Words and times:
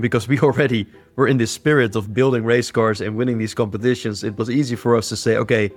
Because 0.00 0.28
we 0.28 0.38
already 0.46 0.86
were 1.16 1.26
in 1.26 1.36
this 1.36 1.50
spirit 1.50 1.96
of 1.96 2.14
building 2.14 2.44
race 2.44 2.70
cars 2.70 3.00
and 3.00 3.16
winning 3.16 3.38
these 3.38 3.54
competitions, 3.54 4.22
it 4.22 4.36
was 4.38 4.50
easy 4.50 4.76
for 4.76 4.96
us 4.96 5.08
to 5.08 5.16
say, 5.16 5.36
okay, 5.36 5.70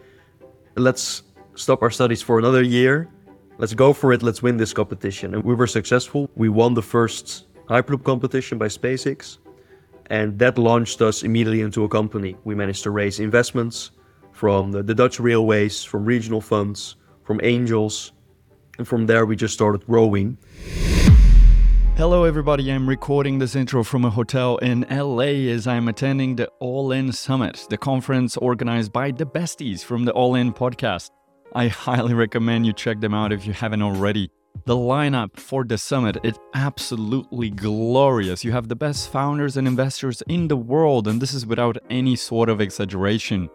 let's 0.75 1.23
stop 1.55 1.81
our 1.81 1.89
studies 1.89 2.21
for 2.21 2.37
another 2.39 2.61
year. 2.61 3.09
Let's 3.57 3.73
go 3.73 3.93
for 3.93 4.13
it. 4.13 4.23
Let's 4.23 4.41
win 4.41 4.57
this 4.57 4.73
competition. 4.73 5.33
And 5.33 5.43
we 5.43 5.53
were 5.53 5.67
successful. 5.67 6.29
We 6.35 6.49
won 6.49 6.73
the 6.73 6.81
first 6.81 7.45
Hyperloop 7.67 8.03
competition 8.03 8.57
by 8.57 8.67
SpaceX. 8.67 9.37
And 10.07 10.37
that 10.39 10.57
launched 10.57 11.01
us 11.01 11.23
immediately 11.23 11.61
into 11.61 11.83
a 11.83 11.89
company. 11.89 12.35
We 12.43 12.55
managed 12.55 12.83
to 12.83 12.91
raise 12.91 13.19
investments 13.19 13.91
from 14.31 14.71
the, 14.71 14.83
the 14.83 14.95
Dutch 14.95 15.19
railways, 15.19 15.83
from 15.83 16.05
regional 16.05 16.41
funds, 16.41 16.95
from 17.23 17.39
angels. 17.43 18.11
And 18.77 18.87
from 18.87 19.05
there, 19.05 19.25
we 19.25 19.35
just 19.35 19.53
started 19.53 19.85
growing. 19.85 20.37
Hello, 21.95 22.23
everybody. 22.23 22.71
I'm 22.71 22.89
recording 22.89 23.37
this 23.37 23.55
intro 23.55 23.83
from 23.83 24.03
a 24.03 24.09
hotel 24.09 24.57
in 24.57 24.83
LA 24.89 25.51
as 25.53 25.67
I'm 25.67 25.87
attending 25.87 26.35
the 26.35 26.47
All 26.59 26.91
In 26.91 27.11
Summit, 27.11 27.67
the 27.69 27.77
conference 27.77 28.35
organized 28.35 28.91
by 28.91 29.11
the 29.11 29.27
besties 29.27 29.83
from 29.83 30.03
the 30.03 30.11
All 30.11 30.33
In 30.33 30.51
podcast. 30.51 31.11
I 31.53 31.67
highly 31.67 32.15
recommend 32.15 32.65
you 32.65 32.73
check 32.73 32.99
them 32.99 33.13
out 33.13 33.31
if 33.31 33.45
you 33.45 33.53
haven't 33.53 33.83
already. 33.83 34.31
The 34.65 34.75
lineup 34.75 35.37
for 35.37 35.63
the 35.63 35.77
summit 35.77 36.17
is 36.23 36.39
absolutely 36.55 37.51
glorious. 37.51 38.43
You 38.43 38.53
have 38.53 38.69
the 38.69 38.75
best 38.75 39.11
founders 39.11 39.55
and 39.55 39.67
investors 39.67 40.23
in 40.27 40.47
the 40.47 40.57
world, 40.57 41.07
and 41.07 41.21
this 41.21 41.35
is 41.35 41.45
without 41.45 41.77
any 41.91 42.15
sort 42.15 42.49
of 42.49 42.59
exaggeration. 42.59 43.51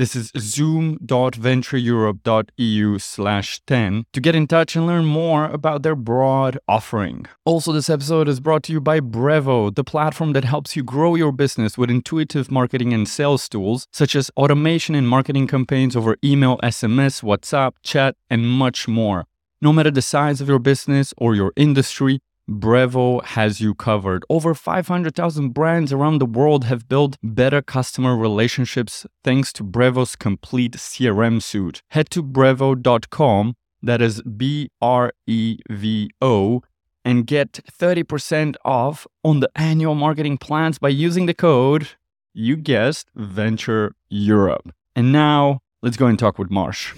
This 0.00 0.16
is 0.16 0.32
zoom.ventureeurope.eu 0.38 2.98
slash 2.98 3.60
10 3.66 4.04
to 4.14 4.20
get 4.22 4.34
in 4.34 4.46
touch 4.46 4.74
and 4.74 4.86
learn 4.86 5.04
more 5.04 5.44
about 5.44 5.82
their 5.82 5.94
broad 5.94 6.58
offering. 6.66 7.26
Also, 7.44 7.70
this 7.70 7.90
episode 7.90 8.26
is 8.26 8.40
brought 8.40 8.62
to 8.62 8.72
you 8.72 8.80
by 8.80 9.00
Brevo, 9.00 9.74
the 9.74 9.84
platform 9.84 10.32
that 10.32 10.44
helps 10.44 10.74
you 10.74 10.82
grow 10.82 11.16
your 11.16 11.32
business 11.32 11.76
with 11.76 11.90
intuitive 11.90 12.50
marketing 12.50 12.94
and 12.94 13.06
sales 13.06 13.46
tools, 13.46 13.86
such 13.92 14.16
as 14.16 14.30
automation 14.38 14.94
and 14.94 15.06
marketing 15.06 15.46
campaigns 15.46 15.94
over 15.94 16.16
email, 16.24 16.56
SMS, 16.62 17.22
WhatsApp, 17.22 17.72
chat, 17.82 18.16
and 18.30 18.48
much 18.48 18.88
more. 18.88 19.26
No 19.60 19.70
matter 19.70 19.90
the 19.90 20.00
size 20.00 20.40
of 20.40 20.48
your 20.48 20.60
business 20.60 21.12
or 21.18 21.34
your 21.34 21.52
industry, 21.56 22.20
Brevo 22.50 23.24
has 23.24 23.60
you 23.60 23.76
covered. 23.76 24.24
Over 24.28 24.54
500,000 24.54 25.50
brands 25.50 25.92
around 25.92 26.18
the 26.18 26.26
world 26.26 26.64
have 26.64 26.88
built 26.88 27.16
better 27.22 27.62
customer 27.62 28.16
relationships 28.16 29.06
thanks 29.22 29.52
to 29.52 29.62
Brevo's 29.62 30.16
complete 30.16 30.72
CRM 30.72 31.40
suite. 31.40 31.82
Head 31.90 32.10
to 32.10 32.24
brevo.com, 32.24 33.54
that 33.82 34.02
is 34.02 34.20
B 34.22 34.68
R 34.82 35.12
E 35.28 35.58
V 35.70 36.10
O, 36.20 36.62
and 37.04 37.24
get 37.24 37.60
30% 37.70 38.56
off 38.64 39.06
on 39.22 39.38
the 39.38 39.50
annual 39.54 39.94
marketing 39.94 40.36
plans 40.36 40.80
by 40.80 40.88
using 40.88 41.26
the 41.26 41.34
code, 41.34 41.90
you 42.34 42.56
guessed, 42.56 43.06
Venture 43.14 43.94
Europe. 44.08 44.74
And 44.96 45.12
now, 45.12 45.60
let's 45.82 45.96
go 45.96 46.06
and 46.06 46.18
talk 46.18 46.36
with 46.36 46.50
Marsh. 46.50 46.94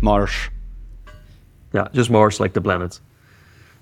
Marsh. 0.00 0.48
Yeah, 1.74 1.88
just 1.92 2.08
Mars, 2.08 2.40
like 2.40 2.54
the 2.54 2.62
planet. 2.62 2.98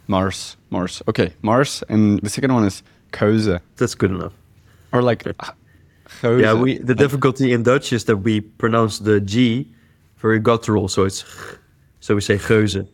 Mars, 0.09 0.57
Mars. 0.71 1.03
Okay, 1.09 1.33
Mars, 1.43 1.85
and 1.89 2.19
the 2.21 2.31
second 2.31 2.53
one 2.53 2.65
is 2.65 2.83
Keuze, 3.13 3.61
That's 3.77 3.95
good 3.95 4.11
enough. 4.11 4.33
or 4.93 5.03
like 5.03 5.23
Geuze. 6.23 6.41
Yeah, 6.43 6.55
we 6.55 6.79
the 6.79 6.95
difficulty 6.95 7.53
in 7.53 7.63
Dutch 7.63 7.93
is 7.93 8.05
that 8.05 8.17
we 8.17 8.41
pronounce 8.41 8.99
the 8.99 9.21
G 9.21 9.67
very 10.17 10.41
guttural, 10.41 10.89
so 10.89 11.05
it's 11.05 11.25
so 12.01 12.15
we 12.15 12.21
say 12.21 12.39
geuze. 12.39 12.87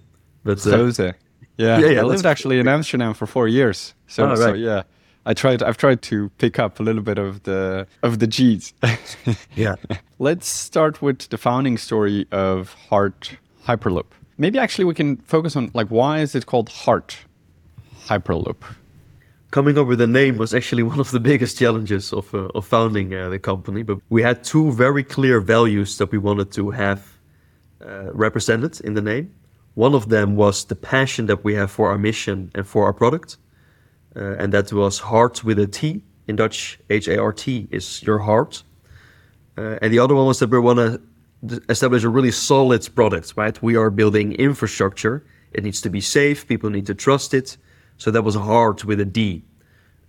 But 0.45 0.59
uh, 0.67 0.71
Geuze. 0.77 1.15
Yeah, 1.57 1.79
Yeah, 1.79 1.87
yeah, 1.91 2.01
I 2.01 2.05
lived 2.05 2.27
actually 2.27 2.59
in 2.59 2.69
Amsterdam 2.69 3.15
for 3.15 3.27
four 3.27 3.47
years. 3.49 3.95
So, 4.09 4.29
Oh, 4.31 4.35
so 4.35 4.55
yeah, 4.55 4.83
I 5.25 5.35
tried. 5.35 5.63
I've 5.63 5.77
tried 5.77 6.03
to 6.03 6.29
pick 6.39 6.59
up 6.59 6.81
a 6.81 6.83
little 6.83 7.03
bit 7.03 7.19
of 7.19 7.43
the 7.45 7.87
of 8.03 8.19
the 8.19 8.27
G's. 8.27 8.75
yeah, 9.55 9.77
Let's 10.19 10.49
start 10.49 11.01
with 11.01 11.29
the 11.29 11.39
founding 11.39 11.79
story 11.79 12.27
of 12.33 12.75
Hardt 12.91 13.39
Hyperloop. 13.67 14.11
Maybe 14.37 14.59
actually 14.59 14.85
we 14.85 14.95
can 14.95 15.17
focus 15.19 15.57
on 15.57 15.71
like 15.75 15.89
why 15.89 16.21
is 16.21 16.35
it 16.35 16.47
called 16.47 16.69
Hardt 16.69 17.19
Hyperloop? 18.07 18.63
coming 19.55 19.79
up 19.79 19.87
with 19.87 20.01
a 20.01 20.07
name 20.07 20.37
was 20.37 20.53
actually 20.53 20.83
one 20.93 20.99
of 20.99 21.11
the 21.13 21.21
biggest 21.21 21.59
challenges 21.59 22.13
of 22.13 22.35
uh, 22.35 22.59
of 22.59 22.67
founding 22.67 23.15
uh, 23.15 23.29
the 23.31 23.39
company. 23.39 23.85
But 23.85 23.99
we 24.11 24.23
had 24.23 24.43
two 24.43 24.73
very 24.73 25.05
clear 25.05 25.41
values 25.41 25.97
that 25.99 26.11
we 26.11 26.19
wanted 26.19 26.51
to 26.53 26.71
have 26.71 27.01
uh, 27.81 28.13
represented 28.13 28.81
in 28.81 28.95
the 28.95 29.03
name. 29.03 29.27
One 29.75 29.95
of 29.95 30.09
them 30.09 30.37
was 30.37 30.65
the 30.65 30.77
passion 30.77 31.27
that 31.27 31.45
we 31.45 31.55
have 31.55 31.71
for 31.71 31.91
our 31.91 31.99
mission 31.99 32.51
and 32.55 32.67
for 32.67 32.85
our 32.87 32.93
product, 32.93 33.39
uh, 34.17 34.41
and 34.41 34.53
that 34.53 34.73
was 34.73 34.99
heart 34.99 35.45
with 35.45 35.59
a 35.59 35.67
T 35.67 36.03
in 36.29 36.37
Dutch. 36.37 36.79
H 36.91 37.09
A 37.09 37.17
R 37.19 37.33
T 37.33 37.69
is 37.71 38.03
your 38.03 38.19
heart. 38.19 38.65
Uh, 39.57 39.79
and 39.83 39.93
the 39.93 40.01
other 40.01 40.15
one 40.17 40.27
was 40.27 40.39
that 40.41 40.51
we 40.51 40.59
want 40.59 40.79
to 40.79 41.01
establish 41.69 42.05
a 42.05 42.09
really 42.09 42.31
solid 42.31 42.89
product, 42.95 43.35
right? 43.37 43.61
We 43.63 43.77
are 43.77 43.91
building 43.91 44.33
infrastructure. 44.35 45.25
It 45.53 45.65
needs 45.65 45.81
to 45.83 45.91
be 45.91 46.01
safe. 46.01 46.47
People 46.47 46.71
need 46.71 46.87
to 46.87 46.95
trust 46.95 47.35
it. 47.35 47.57
So 47.99 48.11
that 48.11 48.23
was 48.23 48.35
hard 48.35 48.85
with 48.85 49.01
a 49.01 49.05
D. 49.05 49.45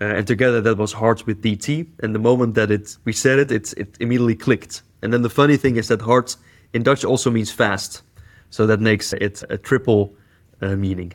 Uh, 0.02 0.06
and 0.06 0.28
together 0.28 0.60
that 0.62 0.78
was 0.78 0.92
hard 0.92 1.24
with 1.24 1.42
DT. 1.42 1.88
And 2.00 2.14
the 2.14 2.20
moment 2.20 2.56
that 2.56 2.72
it 2.72 2.98
we 3.06 3.14
said 3.14 3.40
it, 3.40 3.52
it, 3.52 3.74
it 3.78 3.96
immediately 4.00 4.36
clicked. 4.36 4.82
And 5.02 5.14
then 5.14 5.22
the 5.22 5.30
funny 5.30 5.58
thing 5.58 5.78
is 5.78 5.88
that 5.88 6.02
hard 6.02 6.34
in 6.74 6.84
Dutch 6.84 7.06
also 7.06 7.32
means 7.32 7.52
fast. 7.52 8.02
So 8.50 8.68
that 8.68 8.80
makes 8.80 9.14
it 9.14 9.44
a 9.50 9.58
triple 9.58 10.14
uh, 10.62 10.76
meaning. 10.76 11.14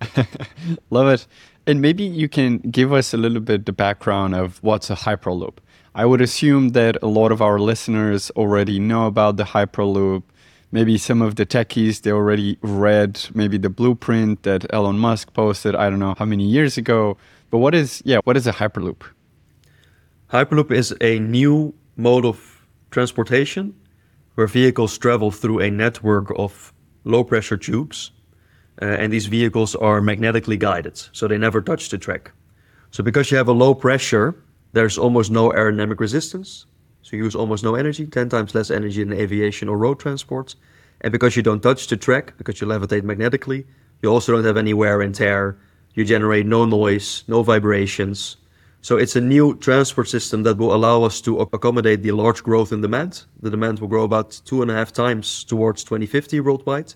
Love 0.90 1.08
it. 1.08 1.26
And 1.66 1.80
maybe 1.80 2.04
you 2.04 2.28
can 2.28 2.58
give 2.58 2.92
us 2.92 3.12
a 3.12 3.16
little 3.16 3.40
bit 3.40 3.66
the 3.66 3.72
background 3.72 4.34
of 4.34 4.62
what's 4.62 4.90
a 4.90 4.94
Hyperloop. 4.94 5.58
I 5.94 6.06
would 6.06 6.20
assume 6.20 6.70
that 6.70 6.96
a 7.02 7.08
lot 7.08 7.32
of 7.32 7.42
our 7.42 7.58
listeners 7.58 8.30
already 8.36 8.78
know 8.78 9.06
about 9.06 9.36
the 9.36 9.42
Hyperloop. 9.42 10.22
Maybe 10.70 10.96
some 10.96 11.20
of 11.20 11.34
the 11.34 11.44
techies, 11.44 12.02
they 12.02 12.12
already 12.12 12.58
read 12.62 13.20
maybe 13.34 13.58
the 13.58 13.70
blueprint 13.70 14.44
that 14.44 14.72
Elon 14.72 15.00
Musk 15.00 15.32
posted, 15.32 15.74
I 15.74 15.90
don't 15.90 15.98
know 15.98 16.14
how 16.16 16.26
many 16.26 16.44
years 16.44 16.78
ago. 16.78 17.16
But 17.50 17.58
what 17.58 17.74
is, 17.74 18.02
yeah, 18.04 18.18
what 18.22 18.36
is 18.36 18.46
a 18.46 18.52
Hyperloop? 18.52 19.02
Hyperloop 20.32 20.70
is 20.70 20.94
a 21.00 21.18
new 21.18 21.74
mode 21.96 22.24
of 22.24 22.64
transportation 22.92 23.74
where 24.36 24.46
vehicles 24.46 24.96
travel 24.96 25.32
through 25.32 25.58
a 25.58 25.70
network 25.72 26.32
of 26.36 26.72
low 27.02 27.24
pressure 27.24 27.56
tubes. 27.56 28.12
Uh, 28.80 28.84
and 28.84 29.12
these 29.12 29.26
vehicles 29.26 29.74
are 29.74 30.00
magnetically 30.00 30.56
guided, 30.56 30.96
so 31.12 31.26
they 31.26 31.36
never 31.36 31.60
touch 31.60 31.88
the 31.88 31.98
track. 31.98 32.30
So, 32.92 33.02
because 33.02 33.30
you 33.30 33.36
have 33.36 33.48
a 33.48 33.52
low 33.52 33.74
pressure, 33.74 34.36
there's 34.72 34.98
almost 34.98 35.30
no 35.30 35.50
aerodynamic 35.50 36.00
resistance. 36.00 36.66
So, 37.02 37.16
you 37.16 37.24
use 37.24 37.34
almost 37.34 37.64
no 37.64 37.74
energy, 37.74 38.06
10 38.06 38.28
times 38.28 38.54
less 38.54 38.70
energy 38.70 39.02
than 39.02 39.12
aviation 39.12 39.68
or 39.68 39.78
road 39.78 39.98
transport. 39.98 40.54
And 41.00 41.12
because 41.12 41.34
you 41.34 41.42
don't 41.42 41.62
touch 41.62 41.86
the 41.86 41.96
track, 41.96 42.34
because 42.36 42.60
you 42.60 42.66
levitate 42.66 43.04
magnetically, 43.04 43.66
you 44.02 44.10
also 44.10 44.32
don't 44.32 44.44
have 44.44 44.56
any 44.56 44.74
wear 44.74 45.00
and 45.00 45.14
tear. 45.14 45.56
You 45.94 46.04
generate 46.04 46.46
no 46.46 46.64
noise, 46.64 47.24
no 47.26 47.42
vibrations. 47.42 48.36
So 48.82 48.96
it's 48.96 49.16
a 49.16 49.20
new 49.20 49.56
transport 49.56 50.08
system 50.08 50.42
that 50.44 50.56
will 50.56 50.74
allow 50.74 51.02
us 51.02 51.20
to 51.22 51.40
accommodate 51.40 52.02
the 52.02 52.12
large 52.12 52.42
growth 52.42 52.72
in 52.72 52.80
demand. 52.80 53.24
The 53.40 53.50
demand 53.50 53.78
will 53.78 53.88
grow 53.88 54.04
about 54.04 54.40
two 54.44 54.62
and 54.62 54.70
a 54.70 54.74
half 54.74 54.92
times 54.92 55.44
towards 55.44 55.84
2050 55.84 56.40
worldwide. 56.40 56.94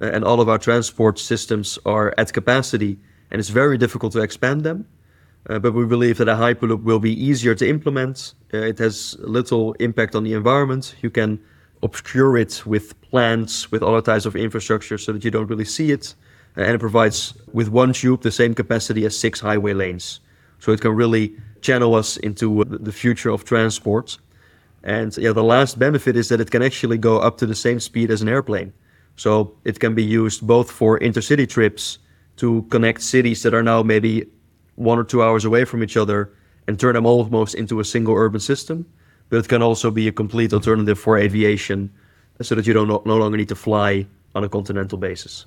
Uh, 0.00 0.06
and 0.06 0.24
all 0.24 0.40
of 0.40 0.48
our 0.48 0.58
transport 0.58 1.18
systems 1.18 1.78
are 1.84 2.14
at 2.16 2.32
capacity, 2.32 2.98
and 3.30 3.40
it's 3.40 3.50
very 3.50 3.76
difficult 3.76 4.12
to 4.12 4.20
expand 4.20 4.62
them. 4.62 4.86
Uh, 5.48 5.58
but 5.58 5.72
we 5.72 5.86
believe 5.86 6.18
that 6.18 6.28
a 6.28 6.34
Hyperloop 6.34 6.82
will 6.82 6.98
be 6.98 7.12
easier 7.12 7.54
to 7.54 7.66
implement. 7.66 8.34
Uh, 8.52 8.58
it 8.58 8.78
has 8.78 9.16
little 9.20 9.72
impact 9.74 10.14
on 10.14 10.24
the 10.24 10.34
environment. 10.34 10.94
You 11.00 11.10
can 11.10 11.40
obscure 11.82 12.36
it 12.36 12.66
with 12.66 13.00
plants, 13.00 13.70
with 13.70 13.82
other 13.82 14.02
types 14.02 14.26
of 14.26 14.36
infrastructure 14.36 14.98
so 14.98 15.12
that 15.12 15.24
you 15.24 15.30
don't 15.30 15.46
really 15.46 15.64
see 15.64 15.90
it. 15.90 16.14
Uh, 16.56 16.62
and 16.62 16.74
it 16.74 16.78
provides, 16.78 17.34
with 17.52 17.68
one 17.68 17.92
tube, 17.92 18.22
the 18.22 18.30
same 18.30 18.54
capacity 18.54 19.06
as 19.06 19.16
six 19.16 19.40
highway 19.40 19.72
lanes. 19.72 20.20
So 20.58 20.72
it 20.72 20.80
can 20.80 20.94
really 20.94 21.34
channel 21.62 21.94
us 21.94 22.16
into 22.18 22.64
the 22.64 22.92
future 22.92 23.30
of 23.30 23.44
transport. 23.44 24.18
And 24.82 25.16
yeah, 25.16 25.32
the 25.32 25.44
last 25.44 25.78
benefit 25.78 26.16
is 26.16 26.28
that 26.28 26.40
it 26.40 26.50
can 26.50 26.62
actually 26.62 26.98
go 26.98 27.18
up 27.18 27.38
to 27.38 27.46
the 27.46 27.54
same 27.54 27.80
speed 27.80 28.10
as 28.10 28.22
an 28.22 28.28
airplane. 28.28 28.72
So 29.16 29.54
it 29.64 29.80
can 29.80 29.94
be 29.94 30.04
used 30.04 30.46
both 30.46 30.70
for 30.70 30.98
intercity 31.00 31.48
trips 31.48 31.98
to 32.36 32.62
connect 32.70 33.02
cities 33.02 33.42
that 33.42 33.54
are 33.54 33.62
now 33.62 33.82
maybe 33.82 34.28
one 34.78 34.98
or 34.98 35.04
two 35.04 35.22
hours 35.22 35.44
away 35.44 35.64
from 35.64 35.82
each 35.82 35.96
other 35.96 36.32
and 36.66 36.78
turn 36.78 36.94
them 36.94 37.04
almost 37.04 37.54
into 37.54 37.80
a 37.80 37.84
single 37.84 38.14
urban 38.14 38.40
system. 38.40 38.86
But 39.28 39.38
it 39.38 39.48
can 39.48 39.62
also 39.62 39.90
be 39.90 40.08
a 40.08 40.12
complete 40.12 40.52
alternative 40.52 40.98
for 40.98 41.18
aviation 41.18 41.90
so 42.40 42.54
that 42.54 42.66
you 42.66 42.72
don't 42.72 42.88
no 43.04 43.16
longer 43.16 43.36
need 43.36 43.48
to 43.48 43.56
fly 43.56 44.06
on 44.34 44.44
a 44.44 44.48
continental 44.48 44.96
basis. 44.96 45.46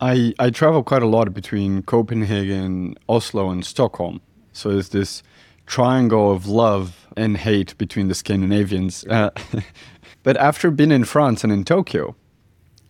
I, 0.00 0.34
I 0.38 0.50
travel 0.50 0.82
quite 0.82 1.02
a 1.02 1.06
lot 1.06 1.32
between 1.32 1.82
Copenhagen, 1.82 2.96
Oslo, 3.08 3.50
and 3.50 3.64
Stockholm. 3.64 4.20
So 4.52 4.70
it's 4.70 4.88
this 4.88 5.22
triangle 5.66 6.32
of 6.32 6.46
love 6.46 7.06
and 7.16 7.36
hate 7.36 7.76
between 7.78 8.08
the 8.08 8.14
Scandinavians. 8.14 9.04
Uh, 9.06 9.30
but 10.22 10.36
after 10.36 10.70
being 10.70 10.92
in 10.92 11.04
France 11.04 11.44
and 11.44 11.52
in 11.52 11.64
Tokyo, 11.64 12.16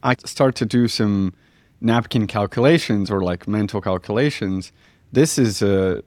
I 0.02 0.14
start 0.25 0.55
to 0.56 0.67
do 0.67 0.88
some 0.88 1.34
napkin 1.81 2.26
calculations 2.26 3.11
or 3.11 3.20
like 3.20 3.49
mental 3.49 3.81
calculations. 3.81 4.73
This 5.12 5.38
is 5.38 5.62
a 5.62 6.03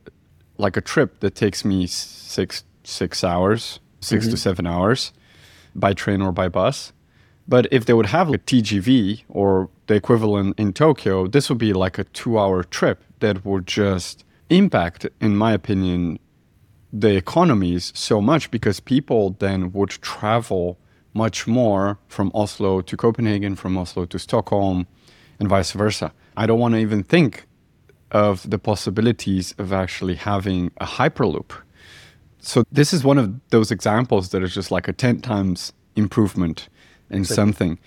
like 0.58 0.76
a 0.76 0.82
trip 0.82 1.22
that 1.22 1.36
takes 1.36 1.64
me 1.64 1.88
six 1.88 2.64
six 2.84 3.24
hours, 3.24 3.80
6 4.02 4.26
mm-hmm. 4.26 4.32
to 4.32 4.38
seven 4.38 4.68
hours 4.68 5.14
by 5.76 5.94
train 5.94 6.22
or 6.22 6.32
by 6.32 6.50
bus. 6.50 6.92
But 7.48 7.68
if 7.72 7.86
they 7.86 7.94
would 7.94 8.08
have 8.08 8.30
a 8.30 8.38
TGV 8.38 9.24
or 9.28 9.70
the 9.88 9.96
equivalent 9.96 10.60
in 10.60 10.74
Tokyo, 10.74 11.28
this 11.28 11.50
would 11.50 11.58
be 11.58 11.74
like 11.74 11.98
a 11.98 12.04
two 12.04 12.38
hour 12.38 12.64
trip 12.64 13.04
that 13.20 13.44
would 13.44 13.66
just 13.66 14.24
impact, 14.50 15.08
in 15.20 15.36
my 15.36 15.54
opinion, 15.54 16.20
the 16.92 17.16
economies 17.16 17.92
so 17.96 18.22
much 18.22 18.52
because 18.52 18.80
people 18.80 19.36
then 19.40 19.72
would 19.74 19.90
travel 19.90 20.78
much 21.14 21.48
more 21.48 21.98
from 22.08 22.32
Oslo 22.34 22.82
to 22.82 22.96
Copenhagen, 22.96 23.56
from 23.56 23.78
Oslo 23.78 24.06
to 24.06 24.20
Stockholm, 24.20 24.88
and 25.40 25.50
vice 25.50 25.72
versa. 25.72 26.14
I 26.38 26.46
don't 26.46 26.60
want 26.60 26.76
to 26.76 26.80
even 26.80 27.04
think 27.04 27.48
of 28.12 28.50
the 28.50 28.60
possibilities 28.60 29.54
of 29.58 29.74
actually 29.74 30.16
having 30.16 30.72
a 30.78 30.86
hyperloop. 30.86 31.52
So, 32.40 32.64
this 32.72 32.94
is 32.94 33.04
one 33.04 33.18
of 33.18 33.34
those 33.50 33.70
examples 33.72 34.30
that 34.30 34.44
is 34.44 34.54
just 34.54 34.72
like 34.72 34.88
a 34.88 34.94
10 34.94 35.22
times 35.22 35.74
improvement 35.96 36.70
in 37.10 37.26
something. 37.26 37.78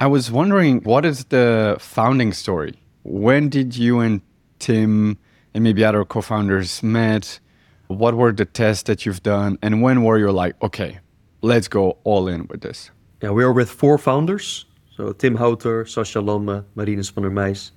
I 0.00 0.06
was 0.06 0.30
wondering, 0.30 0.82
what 0.82 1.04
is 1.04 1.24
the 1.24 1.76
founding 1.80 2.32
story? 2.32 2.74
When 3.02 3.48
did 3.48 3.76
you 3.76 3.98
and 3.98 4.20
Tim 4.60 5.18
and 5.54 5.64
maybe 5.64 5.84
other 5.84 6.04
co-founders 6.04 6.82
met? 6.82 7.40
What 7.88 8.14
were 8.14 8.32
the 8.32 8.44
tests 8.44 8.84
that 8.84 9.04
you've 9.04 9.22
done, 9.22 9.58
and 9.62 9.82
when 9.82 10.04
were 10.04 10.18
you 10.18 10.30
like, 10.30 10.54
okay, 10.62 11.00
let's 11.42 11.68
go 11.68 11.98
all 12.04 12.28
in 12.28 12.46
with 12.48 12.60
this? 12.60 12.90
Yeah, 13.22 13.30
we 13.30 13.42
are 13.42 13.52
with 13.52 13.70
four 13.70 13.98
founders. 13.98 14.66
So 14.96 15.12
Tim 15.12 15.36
Houter, 15.36 15.84
Sascha 15.84 16.22
Lamme, 16.22 16.64
Marinus 16.76 17.10
van 17.10 17.24
der 17.24 17.30
Meijs. 17.30 17.72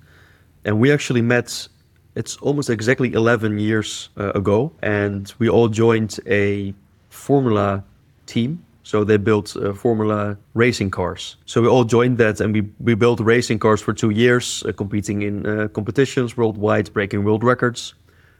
And 0.64 0.78
we 0.78 0.92
actually 0.92 1.22
met, 1.22 1.68
it's 2.14 2.36
almost 2.38 2.70
exactly 2.70 3.12
11 3.12 3.58
years 3.58 4.10
uh, 4.16 4.32
ago. 4.32 4.72
And 4.82 5.32
we 5.38 5.48
all 5.48 5.68
joined 5.68 6.18
a 6.26 6.74
Formula 7.08 7.84
team 8.26 8.64
so 8.84 9.04
they 9.04 9.16
built 9.16 9.56
uh, 9.56 9.72
Formula 9.72 10.36
racing 10.54 10.90
cars. 10.90 11.36
So 11.46 11.62
we 11.62 11.68
all 11.68 11.84
joined 11.84 12.18
that 12.18 12.40
and 12.40 12.52
we, 12.52 12.62
we 12.80 12.94
built 12.94 13.20
racing 13.20 13.58
cars 13.58 13.80
for 13.80 13.92
two 13.92 14.10
years, 14.10 14.64
uh, 14.64 14.72
competing 14.72 15.22
in 15.22 15.46
uh, 15.46 15.68
competitions 15.68 16.36
worldwide, 16.36 16.92
breaking 16.92 17.24
world 17.24 17.44
records. 17.44 17.94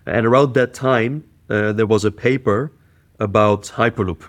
And 0.07 0.27
around 0.27 0.55
that 0.55 0.75
time, 0.75 1.25
uh, 1.49 1.73
there 1.73 1.87
was 1.87 2.05
a 2.05 2.11
paper 2.11 2.73
about 3.21 3.65
Hyperloop 3.65 4.25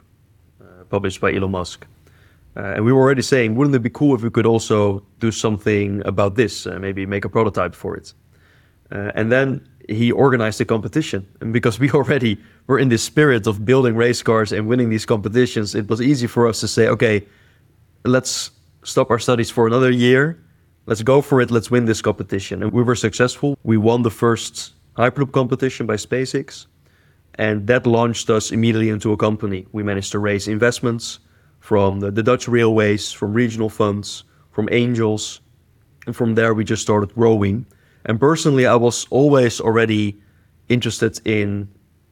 uh, 0.62 0.84
published 0.90 1.20
by 1.20 1.34
Elon 1.34 1.52
Musk. 1.52 1.88
Uh, 2.56 2.76
and 2.76 2.86
we 2.86 2.94
were 2.94 3.02
already 3.02 3.24
saying, 3.24 3.56
wouldn't 3.56 3.76
it 3.76 3.80
be 3.80 3.90
cool 3.90 4.14
if 4.14 4.22
we 4.22 4.30
could 4.30 4.46
also 4.46 5.04
do 5.20 5.32
something 5.32 6.06
about 6.06 6.36
this, 6.36 6.68
maybe 6.68 7.08
make 7.08 7.26
a 7.26 7.30
prototype 7.30 7.74
for 7.74 7.98
it? 7.98 8.14
Uh, 8.92 9.12
and 9.16 9.32
then 9.32 9.68
he 9.90 10.12
organized 10.12 10.60
the 10.60 10.66
competition. 10.66 11.28
And 11.42 11.52
because 11.54 11.80
we 11.80 11.92
already 12.00 12.38
were 12.68 12.80
in 12.80 12.90
the 12.90 12.98
spirit 12.98 13.48
of 13.48 13.66
building 13.66 13.96
race 13.96 14.22
cars 14.22 14.52
and 14.52 14.68
winning 14.68 14.90
these 14.90 15.06
competitions, 15.06 15.76
it 15.76 15.90
was 15.90 16.02
easy 16.02 16.28
for 16.28 16.48
us 16.48 16.60
to 16.62 16.68
say, 16.68 16.88
okay, 16.88 17.26
let's 18.06 18.52
stop 18.84 19.10
our 19.10 19.20
studies 19.20 19.50
for 19.50 19.68
another 19.68 19.92
year. 19.92 20.40
Let's 20.86 21.02
go 21.02 21.22
for 21.22 21.42
it. 21.42 21.50
Let's 21.52 21.72
win 21.72 21.86
this 21.86 22.02
competition. 22.02 22.62
And 22.62 22.72
we 22.72 22.84
were 22.84 22.96
successful. 22.96 23.58
We 23.64 23.78
won 23.78 24.04
the 24.04 24.12
first 24.12 24.74
Hyperloop 24.98 25.32
competition 25.32 25.86
by 25.86 25.96
SpaceX. 25.96 26.68
And 27.36 27.66
that 27.68 27.88
launched 27.88 28.30
us 28.30 28.52
immediately 28.52 28.90
into 28.90 29.12
a 29.12 29.18
company. 29.18 29.66
We 29.72 29.82
managed 29.82 30.12
to 30.12 30.20
raise 30.20 30.48
investments 30.48 31.20
from 31.62 32.02
the, 32.02 32.12
the 32.12 32.22
Dutch 32.22 32.48
railways, 32.48 33.12
from 33.12 33.34
regional 33.34 33.70
funds, 33.70 34.26
from 34.52 34.68
angels. 34.72 35.40
And 36.06 36.16
from 36.16 36.36
there, 36.36 36.54
we 36.54 36.64
just 36.64 36.82
started 36.82 37.16
growing 37.16 37.66
and 38.06 38.20
personally, 38.20 38.66
I 38.66 38.76
was 38.76 39.08
always 39.10 39.62
already 39.62 40.18
interested 40.70 41.20
in 41.26 41.70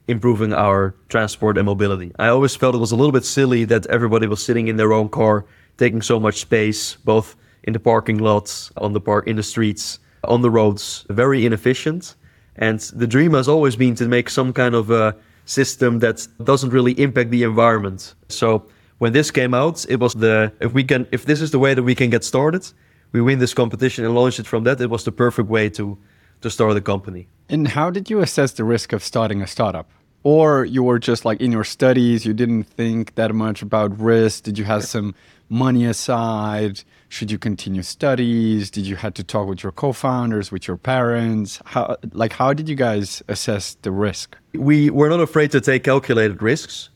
improving 0.08 0.54
our 0.54 0.96
transport 1.10 1.58
and 1.58 1.66
mobility. 1.66 2.12
I 2.20 2.28
always 2.28 2.56
felt 2.56 2.76
it 2.76 2.80
was 2.80 2.92
a 2.92 2.96
little 2.96 3.12
bit 3.12 3.26
silly 3.26 3.66
that 3.66 3.86
everybody 3.88 4.28
was 4.28 4.44
sitting 4.44 4.68
in 4.68 4.78
their 4.78 4.94
own 4.94 5.10
car, 5.10 5.46
taking 5.78 6.02
so 6.02 6.20
much 6.20 6.42
space, 6.42 6.96
both 6.96 7.36
in 7.64 7.74
the 7.74 7.80
parking 7.80 8.18
lots, 8.18 8.72
on 8.78 8.94
the 8.94 9.02
park, 9.02 9.28
in 9.28 9.36
the 9.36 9.44
streets, 9.44 10.00
on 10.24 10.42
the 10.42 10.50
roads, 10.50 11.06
very 11.10 11.46
inefficient. 11.46 12.16
And 12.56 12.80
the 12.80 13.08
dream 13.08 13.34
has 13.34 13.48
always 13.48 13.76
been 13.76 13.96
to 13.96 14.08
make 14.08 14.30
some 14.30 14.54
kind 14.54 14.76
of 14.76 14.92
a 14.92 15.16
system 15.46 16.00
that 16.00 16.28
doesn't 16.44 16.72
really 16.72 16.94
impact 17.00 17.32
the 17.32 17.44
environment. 17.44 18.14
So 18.30 18.68
when 19.00 19.14
this 19.14 19.32
came 19.32 19.54
out, 19.54 19.86
it 19.90 20.00
was 20.00 20.14
the 20.14 20.52
if 20.60 20.74
we 20.74 20.84
can 20.84 21.08
if 21.12 21.26
this 21.26 21.42
is 21.42 21.52
the 21.52 21.60
way 21.60 21.74
that 21.74 21.84
we 21.84 21.96
can 21.96 22.10
get 22.10 22.24
started, 22.24 22.72
we 23.12 23.22
win 23.22 23.40
this 23.40 23.54
competition 23.54 24.06
and 24.06 24.16
launch 24.16 24.40
it 24.40 24.48
from 24.48 24.64
that, 24.64 24.80
it 24.82 24.90
was 24.90 25.04
the 25.04 25.12
perfect 25.12 25.50
way 25.50 25.70
to 25.70 25.98
to 26.42 26.50
start 26.50 26.74
the 26.74 26.82
company. 26.82 27.28
And 27.50 27.68
how 27.68 27.92
did 27.92 28.10
you 28.10 28.20
assess 28.20 28.54
the 28.54 28.64
risk 28.64 28.94
of 28.94 29.04
starting 29.04 29.42
a 29.42 29.48
startup? 29.48 29.90
Or 30.24 30.66
you 30.66 30.84
were 30.84 31.00
just 31.00 31.26
like 31.26 31.42
in 31.42 31.52
your 31.52 31.64
studies, 31.64 32.26
you 32.26 32.34
didn't 32.34 32.64
think 32.64 33.16
that 33.16 33.34
much 33.34 33.62
about 33.62 34.00
risk. 34.00 34.44
Did 34.44 34.58
you 34.58 34.66
have 34.66 34.84
some 34.84 35.16
money 35.50 35.86
aside? 35.86 36.84
Should 37.10 37.32
you 37.32 37.38
continue 37.38 37.82
studies? 37.82 38.72
Did 38.72 38.86
you 38.86 38.96
have 38.96 39.14
to 39.16 39.24
talk 39.24 39.48
with 39.48 39.64
your 39.64 39.72
co-founders, 39.72 40.52
with 40.52 40.68
your 40.68 40.78
parents? 40.78 41.60
How 41.66 41.98
like 42.14 42.34
how 42.34 42.54
did 42.54 42.70
you 42.70 42.76
guys 42.76 43.22
assess 43.28 43.76
the 43.82 43.92
risk? 43.92 44.38
We 44.54 44.90
were 44.90 45.10
not 45.10 45.20
afraid 45.20 45.52
to 45.52 45.62
take 45.62 45.84
calculated 45.84 46.42
risks. 46.42 46.90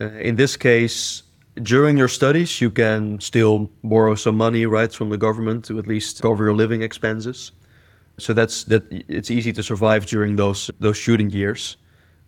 Uh, 0.00 0.06
in 0.14 0.36
this 0.36 0.56
case, 0.56 1.22
during 1.60 1.98
your 1.98 2.08
studies, 2.08 2.60
you 2.60 2.70
can 2.70 3.20
still 3.20 3.70
borrow 3.84 4.14
some 4.14 4.36
money, 4.36 4.64
right, 4.66 4.92
from 4.92 5.10
the 5.10 5.18
government 5.18 5.64
to 5.66 5.78
at 5.78 5.86
least 5.86 6.22
cover 6.22 6.44
your 6.44 6.54
living 6.54 6.82
expenses. 6.82 7.52
So 8.18 8.32
that's 8.32 8.64
that. 8.64 8.84
It's 8.90 9.30
easy 9.30 9.52
to 9.52 9.62
survive 9.62 10.06
during 10.06 10.36
those 10.36 10.70
those 10.80 10.96
shooting 10.96 11.30
years. 11.30 11.76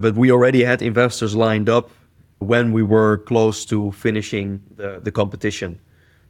But 0.00 0.14
we 0.14 0.30
already 0.30 0.64
had 0.64 0.82
investors 0.82 1.34
lined 1.34 1.68
up 1.68 1.90
when 2.38 2.72
we 2.72 2.82
were 2.82 3.18
close 3.18 3.64
to 3.66 3.92
finishing 3.92 4.60
the, 4.76 5.00
the 5.02 5.12
competition. 5.12 5.78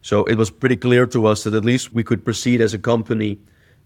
So 0.03 0.25
it 0.25 0.37
was 0.37 0.51
pretty 0.51 0.77
clear 0.77 1.07
to 1.07 1.27
us 1.27 1.45
that 1.45 1.55
at 1.55 1.65
least 1.65 1.95
we 1.95 2.05
could 2.05 2.25
proceed 2.25 2.61
as 2.61 2.75
a 2.75 2.79
company, 2.79 3.39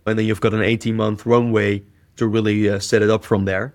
and 0.05 0.19
then 0.19 0.27
you've 0.27 0.41
got 0.41 0.53
an 0.53 0.63
18 0.63 0.97
month 0.97 1.25
runway 1.25 1.83
to 2.17 2.27
really 2.27 2.69
uh, 2.69 2.81
set 2.81 3.03
it 3.03 3.11
up 3.11 3.25
from 3.25 3.45
there. 3.45 3.73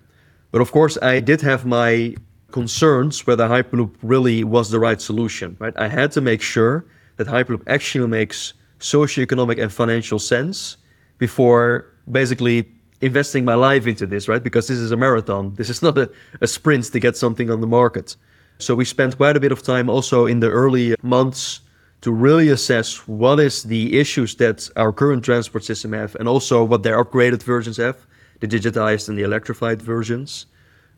But 0.51 0.61
of 0.61 0.71
course, 0.71 0.97
I 1.01 1.21
did 1.21 1.41
have 1.41 1.65
my 1.65 2.15
concerns 2.53 3.27
whether 3.27 3.47
Hyperloop 3.49 3.91
really 4.01 4.43
was 4.43 4.69
the 4.69 4.79
right 4.79 5.01
solution. 5.01 5.57
Right, 5.59 5.73
I 5.77 5.87
had 5.89 6.11
to 6.13 6.21
make 6.21 6.41
sure 6.41 6.85
that 7.17 7.27
Hyperloop 7.27 7.63
actually 7.67 8.07
makes 8.07 8.53
socioeconomic 8.79 9.61
and 9.61 9.71
financial 9.71 10.19
sense 10.19 10.77
before 11.17 11.85
basically 12.19 12.57
investing 13.01 13.43
my 13.43 13.55
life 13.55 13.85
into 13.87 14.05
this, 14.05 14.27
right? 14.27 14.43
Because 14.43 14.67
this 14.67 14.79
is 14.79 14.91
a 14.91 14.97
marathon. 14.97 15.53
This 15.55 15.69
is 15.69 15.81
not 15.81 15.97
a, 15.97 16.09
a 16.41 16.47
sprint 16.47 16.85
to 16.93 16.99
get 16.99 17.17
something 17.17 17.49
on 17.49 17.59
the 17.59 17.67
market. 17.67 18.15
So 18.59 18.75
we 18.75 18.85
spent 18.85 19.17
quite 19.17 19.35
a 19.35 19.39
bit 19.39 19.51
of 19.51 19.61
time 19.61 19.89
also 19.89 20.25
in 20.25 20.39
the 20.39 20.49
early 20.49 20.95
months 21.01 21.61
to 22.01 22.11
really 22.11 22.49
assess 22.49 23.07
what 23.07 23.39
is 23.39 23.63
the 23.63 23.99
issues 23.99 24.35
that 24.35 24.69
our 24.75 24.91
current 24.91 25.23
transport 25.23 25.63
system 25.63 25.93
have 25.93 26.15
and 26.19 26.27
also 26.27 26.63
what 26.63 26.83
their 26.83 26.97
upgraded 27.03 27.41
versions 27.43 27.77
have, 27.77 27.97
the 28.41 28.47
digitized 28.47 29.09
and 29.09 29.17
the 29.17 29.23
electrified 29.23 29.81
versions, 29.81 30.45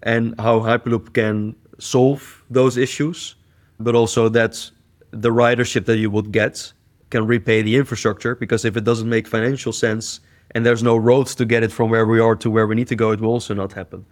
and 0.05 0.39
how 0.39 0.59
Hyperloop 0.59 1.13
can 1.13 1.55
solve 1.79 2.43
those 2.49 2.77
issues, 2.77 3.35
but 3.79 3.95
also 3.95 4.29
that 4.29 4.71
the 5.11 5.29
ridership 5.29 5.85
that 5.85 5.97
you 5.97 6.09
would 6.09 6.31
get 6.31 6.71
can 7.09 7.27
repay 7.27 7.61
the 7.61 7.75
infrastructure 7.75 8.35
because 8.35 8.63
if 8.63 8.77
it 8.77 8.83
doesn't 8.83 9.09
make 9.09 9.27
financial 9.27 9.73
sense 9.73 10.19
and 10.51 10.65
there's 10.65 10.83
no 10.83 10.95
roads 10.95 11.35
to 11.35 11.45
get 11.45 11.63
it 11.63 11.71
from 11.71 11.89
where 11.89 12.05
we 12.05 12.19
are 12.19 12.35
to 12.35 12.49
where 12.49 12.67
we 12.67 12.75
need 12.75 12.87
to 12.87 12.95
go, 12.95 13.11
it 13.11 13.19
will 13.19 13.31
also 13.31 13.53
not 13.53 13.73
happen. 13.73 14.05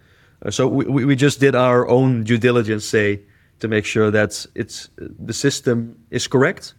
Uh, 0.43 0.51
so 0.51 0.67
we, 0.67 1.05
we 1.05 1.15
just 1.15 1.39
did 1.39 1.55
our 1.55 1.87
own 1.87 2.23
due 2.23 2.37
diligence, 2.37 2.85
say, 2.85 3.21
to 3.59 3.67
make 3.67 3.85
sure 3.85 4.11
that 4.11 4.45
it's 4.55 4.89
the 4.97 5.33
system 5.33 5.97
is 6.09 6.27
correct, 6.27 6.73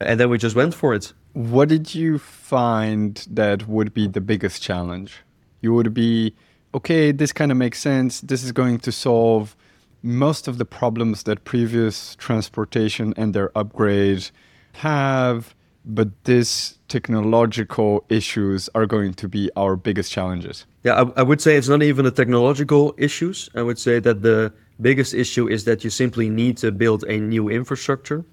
and 0.00 0.20
then 0.20 0.28
we 0.28 0.36
just 0.36 0.56
went 0.56 0.74
for 0.74 0.92
it. 0.92 1.12
What 1.32 1.68
did 1.68 1.94
you 1.94 2.18
find 2.18 3.24
that 3.30 3.68
would 3.68 3.94
be 3.94 4.08
the 4.08 4.20
biggest 4.20 4.60
challenge? 4.60 5.22
You 5.62 5.72
would 5.72 5.94
be 5.94 6.34
okay. 6.74 7.12
This 7.12 7.32
kind 7.32 7.50
of 7.50 7.58
makes 7.58 7.78
sense. 7.80 8.20
This 8.20 8.42
is 8.42 8.52
going 8.52 8.78
to 8.80 8.92
solve 8.92 9.56
most 10.02 10.48
of 10.48 10.58
the 10.58 10.64
problems 10.64 11.24
that 11.24 11.44
previous 11.44 12.14
transportation 12.16 13.12
and 13.16 13.34
their 13.34 13.56
upgrade 13.56 14.30
have, 14.72 15.54
but 15.84 16.08
this 16.24 16.78
technological 16.88 18.04
issues 18.08 18.68
are 18.74 18.86
going 18.86 19.14
to 19.14 19.28
be 19.28 19.50
our 19.56 19.76
biggest 19.76 20.10
challenges. 20.12 20.66
Yeah, 20.82 21.02
I, 21.02 21.20
I, 21.20 21.22
would 21.22 21.40
say 21.40 21.56
it's 21.56 21.68
not 21.68 21.82
even 21.82 22.04
the 22.04 22.10
technological 22.10 22.94
issues. 22.96 23.50
I 23.54 23.62
would 23.62 23.78
say 23.78 23.98
that 24.00 24.22
the 24.22 24.52
biggest 24.80 25.12
issue 25.14 25.48
is 25.48 25.64
that 25.64 25.84
you 25.84 25.90
simply 25.90 26.28
need 26.30 26.56
to 26.58 26.72
build 26.72 27.04
a 27.04 27.18
new 27.18 27.48
infrastructure, 27.48 28.24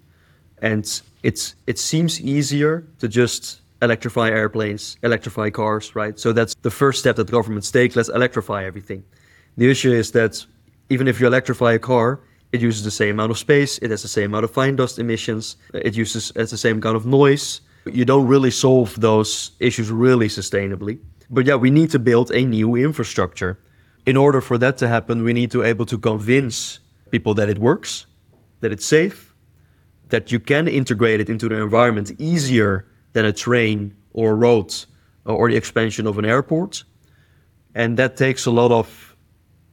and 0.62 1.02
it's 1.24 1.56
it 1.68 1.78
seems 1.78 2.22
easier 2.22 2.88
to 3.00 3.08
just 3.08 3.62
electrify 3.82 4.30
airplanes, 4.30 4.98
electrify 5.04 5.50
cars, 5.50 5.96
right? 5.96 6.20
So 6.20 6.34
that's 6.34 6.56
the 6.62 6.72
first 6.72 7.00
step 7.00 7.16
that 7.18 7.28
the 7.28 7.32
governments 7.32 7.72
take. 7.72 7.96
Let's 7.96 8.10
electrify 8.10 8.66
everything. 8.66 9.04
The 9.58 9.70
issue 9.70 9.92
is 9.92 10.12
that 10.12 10.46
even 10.90 11.08
if 11.08 11.20
you 11.20 11.28
electrify 11.28 11.74
a 11.74 11.80
car, 11.80 12.20
it 12.52 12.62
uses 12.62 12.84
the 12.84 12.92
same 12.92 13.16
amount 13.16 13.32
of 13.32 13.38
space, 13.38 13.78
it 13.80 13.92
has 13.92 14.02
the 14.02 14.08
same 14.08 14.26
amount 14.26 14.46
of 14.46 14.52
fine 14.52 14.76
dust 14.76 15.00
emissions, 15.00 15.58
it 15.74 15.96
uses 15.96 16.32
has 16.36 16.50
the 16.52 16.58
same 16.58 16.80
kind 16.80 16.96
of 16.96 17.06
noise. 17.06 17.62
You 17.86 18.06
don't 18.06 18.28
really 18.28 18.52
solve 18.52 19.00
those 19.00 19.52
issues 19.60 19.92
really 19.92 20.28
sustainably. 20.28 21.00
But 21.30 21.46
yeah, 21.46 21.56
we 21.56 21.72
need 21.72 21.90
to 21.92 22.00
build 22.00 22.32
a 22.32 22.44
new 22.46 22.76
infrastructure. 22.76 23.60
In 24.06 24.16
order 24.16 24.40
for 24.42 24.58
that 24.58 24.78
to 24.78 24.88
happen, 24.88 25.24
we 25.24 25.34
need 25.34 25.52
to 25.52 25.62
be 25.62 25.68
able 25.68 25.86
to 25.88 25.98
convince 25.98 26.80
people 27.12 27.34
that 27.36 27.50
it 27.50 27.60
works, 27.60 28.06
that 28.62 28.72
it's 28.72 28.86
safe, 28.86 29.34
that 30.10 30.32
you 30.32 30.40
can 30.40 30.68
integrate 30.68 31.20
it 31.20 31.30
into 31.30 31.50
the 31.50 31.62
environment 31.62 32.12
easier 32.18 32.86
than 33.18 33.26
a 33.26 33.34
train 33.34 33.96
or 34.14 34.32
a 34.34 34.36
road 34.36 34.72
or 35.26 35.50
the 35.50 35.58
expansion 35.58 36.06
of 36.06 36.20
an 36.20 36.26
airport. 36.26 36.84
And 37.74 37.98
that 37.98 38.16
takes 38.16 38.46
a 38.46 38.52
lot 38.52 38.72
of 38.72 39.16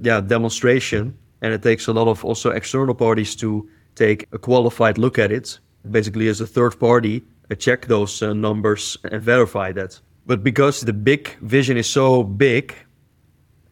yeah, 0.00 0.22
demonstration 0.22 1.14
and 1.42 1.52
it 1.52 1.62
takes 1.62 1.86
a 1.88 1.92
lot 1.92 2.08
of 2.08 2.24
also 2.24 2.50
external 2.50 2.94
parties 2.94 3.36
to 3.36 3.68
take 3.96 4.26
a 4.32 4.38
qualified 4.38 4.96
look 4.96 5.18
at 5.18 5.30
it, 5.30 5.58
basically 5.90 6.28
as 6.28 6.40
a 6.40 6.46
third 6.46 6.80
party, 6.80 7.22
uh, 7.50 7.54
check 7.54 7.86
those 7.86 8.22
uh, 8.22 8.32
numbers 8.32 8.96
and 9.12 9.22
verify 9.22 9.70
that. 9.72 10.00
But 10.24 10.42
because 10.42 10.80
the 10.80 10.94
big 10.94 11.36
vision 11.42 11.76
is 11.76 11.86
so 11.86 12.22
big, 12.22 12.74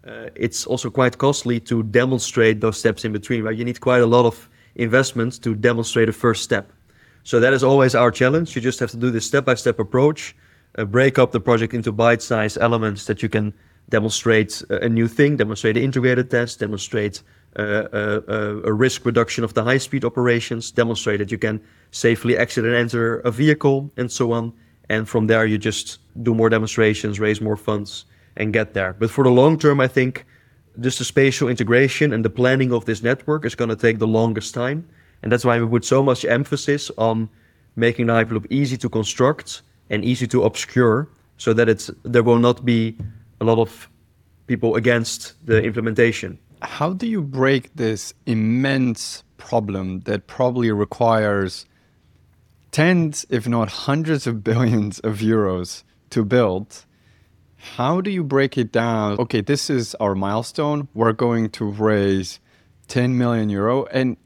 uh, 0.07 0.29
it's 0.35 0.67
also 0.67 0.91
quite 0.91 1.17
costly 1.17 1.61
to 1.61 1.83
demonstrate 1.83 2.61
those 2.61 2.76
steps 2.76 3.07
in 3.07 3.12
between. 3.12 3.43
Right, 3.43 3.57
you 3.57 3.64
need 3.64 3.81
quite 3.81 4.02
a 4.02 4.07
lot 4.07 4.26
of 4.26 4.50
investments 4.75 5.38
to 5.38 5.55
demonstrate 5.55 6.11
a 6.11 6.12
first 6.12 6.43
step. 6.43 6.71
So 7.25 7.41
that 7.41 7.52
is 7.52 7.62
always 7.62 7.95
our 7.95 8.11
challenge. 8.11 8.55
You 8.57 8.62
just 8.62 8.81
have 8.81 8.91
to 8.91 8.97
do 8.97 9.11
this 9.11 9.26
step-by-step 9.26 9.79
approach, 9.79 10.35
uh, 10.76 10.85
break 10.85 11.19
up 11.19 11.33
the 11.33 11.41
project 11.41 11.75
into 11.75 11.93
bite-sized 11.93 12.59
elements 12.61 13.07
that 13.07 13.23
you 13.23 13.29
can 13.29 13.55
demonstrate 13.88 14.62
uh, 14.71 14.81
a 14.81 14.88
new 14.88 15.09
thing, 15.09 15.37
demonstrate 15.37 15.76
an 15.76 15.83
integrated 15.83 16.31
test, 16.31 16.61
demonstrate 16.61 17.23
a, 17.57 18.62
a, 18.64 18.73
risk 18.73 19.05
reduction 19.05 19.45
of 19.45 19.55
the 19.55 19.62
high 19.62 19.79
speed 19.79 20.05
operations, 20.05 20.71
demonstrate 20.71 21.19
that 21.19 21.31
you 21.31 21.38
can 21.38 21.61
safely 21.91 22.37
exit 22.37 22.64
and 22.64 22.75
enter 22.75 23.19
a 23.21 23.31
vehicle, 23.31 23.91
and 23.97 24.11
so 24.11 24.33
on. 24.33 24.52
And 24.88 25.09
from 25.09 25.26
there, 25.26 25.47
you 25.47 25.59
just 25.59 25.99
do 26.23 26.35
more 26.35 26.49
demonstrations, 26.49 27.21
raise 27.21 27.41
more 27.41 27.57
funds, 27.57 28.07
and 28.37 28.52
get 28.52 28.75
there. 28.75 28.95
But 28.95 29.11
for 29.11 29.25
the 29.25 29.31
long 29.31 29.59
term, 29.59 29.81
I 29.81 29.88
think 29.88 30.25
just 30.81 30.99
the 30.99 31.05
spatial 31.05 31.49
integration 31.49 32.12
and 32.12 32.25
the 32.25 32.31
planning 32.31 32.73
of 32.73 32.87
this 32.87 33.02
network 33.02 33.45
is 33.45 33.55
going 33.55 33.69
to 33.71 33.76
take 33.76 33.99
the 33.99 34.07
longest 34.07 34.55
time. 34.55 34.88
And 35.23 35.31
that's 35.31 35.45
why 35.45 35.61
we 35.61 35.67
put 35.69 35.85
so 35.85 36.02
much 36.02 36.25
emphasis 36.25 36.91
on 36.99 37.29
making 37.76 38.07
the 38.07 38.12
Hyperloop 38.12 38.47
easy 38.50 38.76
to 38.79 38.88
construct 38.88 39.62
and 39.91 40.05
easy 40.05 40.26
to 40.29 40.43
obscure 40.43 41.09
so 41.37 41.52
that 41.52 41.69
it's 41.69 41.91
there 42.02 42.23
will 42.23 42.38
not 42.38 42.64
be 42.64 42.97
a 43.41 43.45
lot 43.45 43.59
of 43.59 43.88
people 44.47 44.76
against 44.76 45.35
the 45.47 45.62
implementation 45.62 46.38
how 46.62 46.93
do 46.93 47.07
you 47.07 47.23
break 47.23 47.75
this 47.75 48.14
immense 48.26 49.25
problem 49.37 50.00
that 50.00 50.26
probably 50.26 50.71
requires 50.71 51.67
tens, 52.71 53.26
if 53.29 53.49
not 53.49 53.69
hundreds 53.69 54.26
of 54.26 54.45
billions 54.45 54.99
of 55.00 55.19
euros 55.19 55.83
to 56.11 56.25
build? 56.25 56.85
How 57.76 58.00
do 58.00 58.11
you 58.11 58.25
break 58.25 58.57
it 58.59 58.73
down? 58.73 59.19
Okay, 59.19 59.41
this 59.41 59.71
is 59.71 59.95
our 59.97 60.14
milestone. 60.14 60.88
We're 60.95 61.12
going 61.12 61.50
to 61.50 61.64
raise 61.64 62.41
10 62.88 63.17
million 63.17 63.50
euro. 63.50 63.87
And 63.87 64.17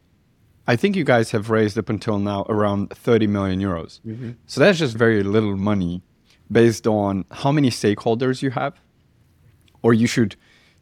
I 0.67 0.77
think 0.77 0.97
you 0.97 1.05
guys 1.05 1.31
have 1.31 1.49
raised 1.51 1.79
up 1.79 1.89
until 1.89 2.19
now 2.19 2.45
around 2.49 2.91
30 2.91 3.29
million 3.29 3.61
euros. 3.61 4.01
Mm-hmm. 4.01 4.33
So 4.47 4.61
that's 4.61 4.79
just 4.79 4.97
very 4.97 5.23
little 5.23 5.57
money 5.57 6.03
based 6.51 6.87
on 6.87 7.25
how 7.31 7.53
many 7.53 7.71
stakeholders 7.71 8.43
you 8.43 8.51
have. 8.51 8.81
Or 9.83 9.95
you 9.95 10.07
should 10.07 10.35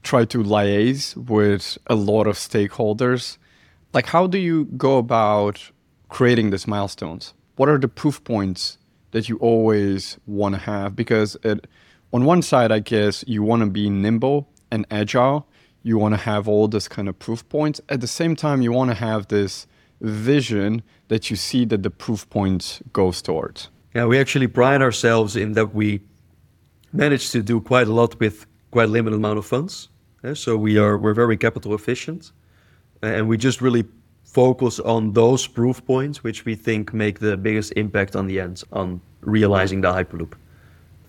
try 0.02 0.24
to 0.26 0.38
liaise 0.38 1.16
with 1.16 1.76
a 1.86 1.94
lot 1.94 2.26
of 2.26 2.36
stakeholders. 2.36 3.36
Like, 3.92 4.06
how 4.06 4.26
do 4.26 4.38
you 4.38 4.64
go 4.76 4.98
about 4.98 5.70
creating 6.08 6.50
these 6.50 6.66
milestones? 6.66 7.34
What 7.56 7.68
are 7.68 7.78
the 7.78 7.88
proof 7.88 8.24
points 8.24 8.78
that 9.10 9.28
you 9.28 9.36
always 9.38 10.18
want 10.26 10.54
to 10.54 10.60
have? 10.62 10.96
Because 10.96 11.36
it, 11.42 11.66
on 12.12 12.24
one 12.24 12.42
side, 12.42 12.72
I 12.72 12.78
guess 12.78 13.24
you 13.26 13.42
want 13.42 13.60
to 13.60 13.70
be 13.70 13.90
nimble 13.90 14.48
and 14.70 14.86
agile. 14.90 15.46
You 15.82 15.98
want 15.98 16.14
to 16.14 16.20
have 16.20 16.48
all 16.48 16.68
this 16.68 16.88
kind 16.88 17.08
of 17.08 17.18
proof 17.18 17.46
points. 17.50 17.80
At 17.90 18.00
the 18.00 18.06
same 18.06 18.34
time, 18.34 18.62
you 18.62 18.72
want 18.72 18.90
to 18.90 18.94
have 18.94 19.28
this 19.28 19.66
vision 20.04 20.82
that 21.08 21.30
you 21.30 21.36
see 21.36 21.64
that 21.64 21.82
the 21.82 21.90
proof 21.90 22.28
points 22.30 22.82
goes 22.92 23.22
towards. 23.22 23.68
Yeah, 23.94 24.06
we 24.06 24.18
actually 24.18 24.48
pride 24.48 24.82
ourselves 24.82 25.36
in 25.36 25.52
that 25.52 25.74
we 25.74 26.00
managed 26.92 27.32
to 27.32 27.42
do 27.42 27.60
quite 27.60 27.88
a 27.88 27.92
lot 27.92 28.18
with 28.20 28.46
quite 28.70 28.88
a 28.88 28.92
limited 28.92 29.16
amount 29.16 29.38
of 29.38 29.46
funds. 29.46 29.88
So 30.34 30.56
we 30.56 30.78
are 30.78 30.96
we're 30.96 31.14
very 31.14 31.36
capital 31.36 31.74
efficient, 31.74 32.32
and 33.02 33.28
we 33.28 33.36
just 33.36 33.60
really 33.60 33.84
focus 34.24 34.80
on 34.80 35.12
those 35.12 35.46
proof 35.46 35.84
points 35.84 36.24
which 36.24 36.44
we 36.44 36.54
think 36.54 36.92
make 36.92 37.18
the 37.20 37.36
biggest 37.36 37.72
impact 37.76 38.16
on 38.16 38.26
the 38.26 38.40
end 38.40 38.62
on 38.72 39.00
realizing 39.20 39.80
the 39.82 39.92
hyperloop. 39.92 40.32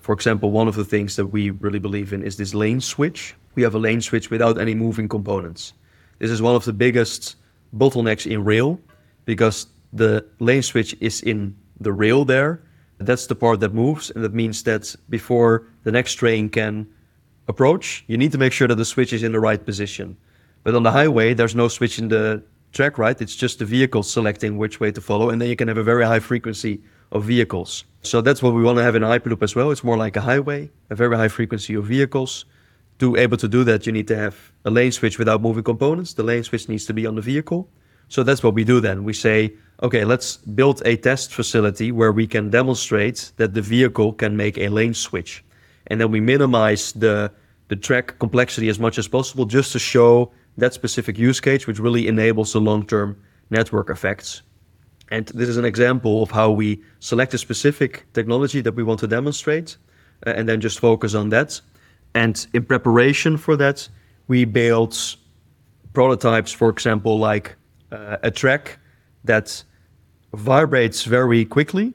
For 0.00 0.12
example, 0.12 0.50
one 0.50 0.68
of 0.68 0.76
the 0.76 0.84
things 0.84 1.16
that 1.16 1.26
we 1.26 1.50
really 1.50 1.80
believe 1.80 2.12
in 2.12 2.22
is 2.22 2.36
this 2.36 2.54
lane 2.54 2.80
switch. 2.80 3.34
We 3.56 3.62
have 3.62 3.74
a 3.74 3.78
lane 3.78 4.00
switch 4.00 4.30
without 4.30 4.60
any 4.60 4.74
moving 4.74 5.08
components. 5.08 5.72
This 6.18 6.30
is 6.30 6.40
one 6.40 6.54
of 6.54 6.64
the 6.64 6.72
biggest 6.72 7.36
bottlenecks 7.74 8.30
in 8.30 8.44
rail 8.44 8.78
because 9.26 9.66
the 9.92 10.24
lane 10.38 10.62
switch 10.62 10.96
is 11.00 11.20
in 11.20 11.54
the 11.78 11.92
rail 11.92 12.24
there. 12.24 12.62
That's 12.98 13.26
the 13.26 13.34
part 13.34 13.60
that 13.60 13.74
moves, 13.74 14.10
and 14.10 14.24
that 14.24 14.32
means 14.32 14.62
that 14.62 14.96
before 15.10 15.68
the 15.84 15.92
next 15.92 16.14
train 16.14 16.48
can 16.48 16.86
approach, 17.46 18.04
you 18.06 18.16
need 18.16 18.32
to 18.32 18.38
make 18.38 18.52
sure 18.52 18.66
that 18.68 18.76
the 18.76 18.84
switch 18.84 19.12
is 19.12 19.22
in 19.22 19.32
the 19.32 19.40
right 19.40 19.62
position. 19.62 20.16
But 20.62 20.74
on 20.74 20.82
the 20.82 20.90
highway, 20.90 21.34
there's 21.34 21.54
no 21.54 21.68
switch 21.68 21.98
in 21.98 22.08
the 22.08 22.42
track, 22.72 22.98
right? 22.98 23.20
It's 23.20 23.36
just 23.36 23.58
the 23.58 23.64
vehicle 23.64 24.02
selecting 24.02 24.56
which 24.56 24.80
way 24.80 24.90
to 24.92 25.00
follow, 25.00 25.28
and 25.30 25.40
then 25.40 25.48
you 25.50 25.56
can 25.56 25.68
have 25.68 25.76
a 25.76 25.84
very 25.84 26.04
high 26.04 26.20
frequency 26.20 26.82
of 27.12 27.24
vehicles. 27.24 27.84
So 28.02 28.20
that's 28.20 28.42
what 28.42 28.54
we 28.54 28.62
want 28.62 28.78
to 28.78 28.82
have 28.82 28.94
in 28.94 29.02
Hyperloop 29.02 29.42
as 29.42 29.54
well. 29.54 29.70
It's 29.70 29.84
more 29.84 29.96
like 29.96 30.16
a 30.16 30.22
highway, 30.22 30.70
a 30.90 30.94
very 30.94 31.16
high 31.16 31.28
frequency 31.28 31.74
of 31.74 31.84
vehicles. 31.84 32.46
To 32.98 33.14
able 33.16 33.36
to 33.36 33.48
do 33.48 33.62
that, 33.64 33.86
you 33.86 33.92
need 33.92 34.08
to 34.08 34.16
have 34.16 34.52
a 34.64 34.70
lane 34.70 34.90
switch 34.90 35.18
without 35.18 35.42
moving 35.42 35.62
components. 35.62 36.14
The 36.14 36.22
lane 36.22 36.42
switch 36.42 36.68
needs 36.68 36.86
to 36.86 36.94
be 36.94 37.06
on 37.06 37.14
the 37.14 37.20
vehicle. 37.20 37.68
So 38.08 38.22
that's 38.22 38.42
what 38.42 38.54
we 38.54 38.64
do 38.64 38.80
then. 38.80 39.04
We 39.04 39.12
say, 39.12 39.54
okay, 39.82 40.04
let's 40.04 40.36
build 40.36 40.82
a 40.84 40.96
test 40.96 41.34
facility 41.34 41.92
where 41.92 42.12
we 42.12 42.26
can 42.26 42.50
demonstrate 42.50 43.32
that 43.36 43.54
the 43.54 43.62
vehicle 43.62 44.12
can 44.12 44.36
make 44.36 44.58
a 44.58 44.68
lane 44.68 44.94
switch. 44.94 45.44
And 45.88 46.00
then 46.00 46.10
we 46.10 46.20
minimize 46.20 46.92
the, 46.92 47.32
the 47.68 47.76
track 47.76 48.18
complexity 48.18 48.68
as 48.68 48.78
much 48.78 48.98
as 48.98 49.08
possible 49.08 49.44
just 49.44 49.72
to 49.72 49.78
show 49.78 50.32
that 50.56 50.72
specific 50.72 51.18
use 51.18 51.40
case, 51.40 51.66
which 51.66 51.78
really 51.78 52.08
enables 52.08 52.52
the 52.52 52.60
long 52.60 52.86
term 52.86 53.16
network 53.50 53.90
effects. 53.90 54.42
And 55.10 55.26
this 55.28 55.48
is 55.48 55.56
an 55.56 55.64
example 55.64 56.22
of 56.22 56.30
how 56.30 56.50
we 56.50 56.82
select 56.98 57.34
a 57.34 57.38
specific 57.38 58.06
technology 58.12 58.60
that 58.62 58.74
we 58.74 58.82
want 58.82 59.00
to 59.00 59.06
demonstrate 59.06 59.76
uh, 60.26 60.30
and 60.30 60.48
then 60.48 60.60
just 60.60 60.80
focus 60.80 61.14
on 61.14 61.28
that. 61.30 61.60
And 62.14 62.44
in 62.54 62.64
preparation 62.64 63.36
for 63.36 63.56
that, 63.56 63.88
we 64.26 64.44
built 64.44 65.16
prototypes, 65.92 66.50
for 66.50 66.70
example, 66.70 67.18
like 67.18 67.56
uh, 67.96 68.16
a 68.22 68.30
track 68.30 68.78
that 69.24 69.64
vibrates 70.32 71.04
very 71.04 71.44
quickly. 71.44 71.94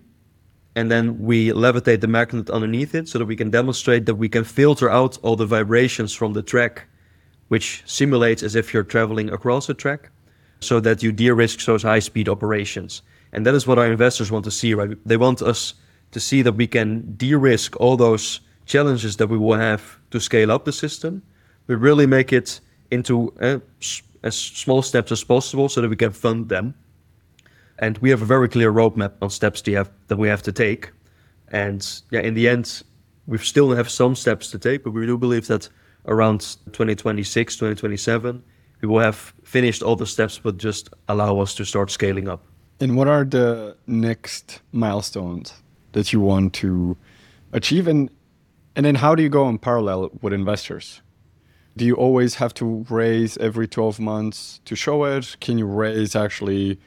And 0.75 0.89
then 0.89 1.19
we 1.19 1.49
levitate 1.49 1.99
the 1.99 2.07
magnet 2.07 2.49
underneath 2.49 2.95
it 2.95 3.09
so 3.09 3.19
that 3.19 3.25
we 3.25 3.35
can 3.35 3.49
demonstrate 3.49 4.05
that 4.05 4.15
we 4.15 4.29
can 4.29 4.43
filter 4.43 4.89
out 4.89 5.17
all 5.21 5.35
the 5.35 5.45
vibrations 5.45 6.13
from 6.13 6.33
the 6.33 6.41
track, 6.41 6.87
which 7.49 7.83
simulates 7.85 8.41
as 8.43 8.55
if 8.55 8.73
you're 8.73 8.83
traveling 8.83 9.29
across 9.29 9.69
a 9.69 9.73
track 9.73 10.11
so 10.61 10.79
that 10.79 11.03
you 11.03 11.11
de-risk 11.11 11.65
those 11.65 11.83
high-speed 11.83 12.29
operations. 12.29 13.01
And 13.33 13.45
that 13.45 13.53
is 13.53 13.67
what 13.67 13.79
our 13.79 13.91
investors 13.91 14.31
want 14.31 14.45
to 14.45 14.51
see, 14.51 14.73
right? 14.73 14.97
They 15.05 15.17
want 15.17 15.41
us 15.41 15.73
to 16.11 16.19
see 16.19 16.41
that 16.43 16.53
we 16.53 16.67
can 16.67 17.15
de-risk 17.17 17.75
all 17.79 17.97
those 17.97 18.41
challenges 18.65 19.17
that 19.17 19.27
we 19.27 19.37
will 19.37 19.57
have 19.57 19.81
to 20.11 20.19
scale 20.19 20.51
up 20.51 20.63
the 20.65 20.71
system. 20.71 21.21
We 21.67 21.75
really 21.75 22.05
make 22.05 22.31
it 22.31 22.61
into 22.91 23.33
uh, 23.41 23.59
as 24.23 24.37
small 24.37 24.81
steps 24.81 25.11
as 25.11 25.23
possible 25.23 25.69
so 25.69 25.81
that 25.81 25.89
we 25.89 25.95
can 25.95 26.11
fund 26.11 26.49
them. 26.49 26.73
And 27.79 27.97
we 27.97 28.09
have 28.11 28.21
a 28.21 28.25
very 28.25 28.47
clear 28.47 28.71
roadmap 28.71 29.13
on 29.21 29.29
steps 29.29 29.63
have, 29.67 29.89
that 30.07 30.17
we 30.17 30.27
have 30.27 30.43
to 30.43 30.51
take. 30.51 30.91
And 31.47 31.87
yeah, 32.11 32.21
in 32.21 32.35
the 32.35 32.47
end, 32.47 32.83
we 33.25 33.37
still 33.39 33.71
have 33.71 33.89
some 33.89 34.15
steps 34.15 34.51
to 34.51 34.59
take, 34.59 34.83
but 34.83 34.91
we 34.91 35.05
do 35.05 35.17
believe 35.17 35.47
that 35.47 35.67
around 36.05 36.41
2026, 36.71 37.55
2027, 37.55 38.43
we 38.81 38.87
will 38.87 38.99
have 38.99 39.33
finished 39.43 39.83
all 39.83 39.95
the 39.95 40.05
steps, 40.05 40.39
but 40.39 40.57
just 40.57 40.89
allow 41.07 41.39
us 41.39 41.55
to 41.55 41.65
start 41.65 41.91
scaling 41.91 42.27
up. 42.27 42.43
And 42.79 42.95
what 42.95 43.07
are 43.07 43.23
the 43.23 43.77
next 43.85 44.61
milestones 44.71 45.53
that 45.91 46.11
you 46.11 46.19
want 46.19 46.53
to 46.55 46.97
achieve? 47.53 47.87
And, 47.87 48.09
and 48.75 48.85
then 48.85 48.95
how 48.95 49.13
do 49.13 49.21
you 49.21 49.29
go 49.29 49.47
in 49.49 49.59
parallel 49.59 50.09
with 50.21 50.33
investors? 50.33 51.01
Do 51.77 51.85
you 51.85 51.95
always 51.95 52.35
have 52.35 52.53
to 52.55 52.85
raise 52.89 53.37
every 53.37 53.67
12 53.67 53.99
months 53.99 54.59
to 54.65 54.75
show 54.75 55.05
it? 55.05 55.37
Can 55.39 55.57
you 55.57 55.65
raise 55.65 56.15
actually 56.15 56.79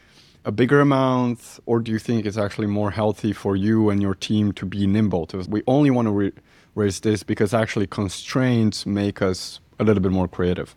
a 0.44 0.52
bigger 0.52 0.80
amount? 0.80 1.58
Or 1.64 1.80
do 1.80 1.90
you 1.90 1.98
think 1.98 2.26
it's 2.26 2.36
actually 2.36 2.66
more 2.66 2.90
healthy 2.90 3.32
for 3.32 3.56
you 3.56 3.88
and 3.88 4.02
your 4.02 4.14
team 4.14 4.52
to 4.52 4.66
be 4.66 4.86
nimble? 4.86 5.26
To, 5.26 5.38
we 5.48 5.62
only 5.66 5.90
want 5.90 6.08
to 6.08 6.32
raise 6.74 7.00
this 7.00 7.22
because 7.22 7.54
actually 7.54 7.86
constraints 7.86 8.84
make 8.84 9.22
us 9.22 9.60
a 9.78 9.84
little 9.84 10.02
bit 10.02 10.12
more 10.12 10.28
creative. 10.28 10.76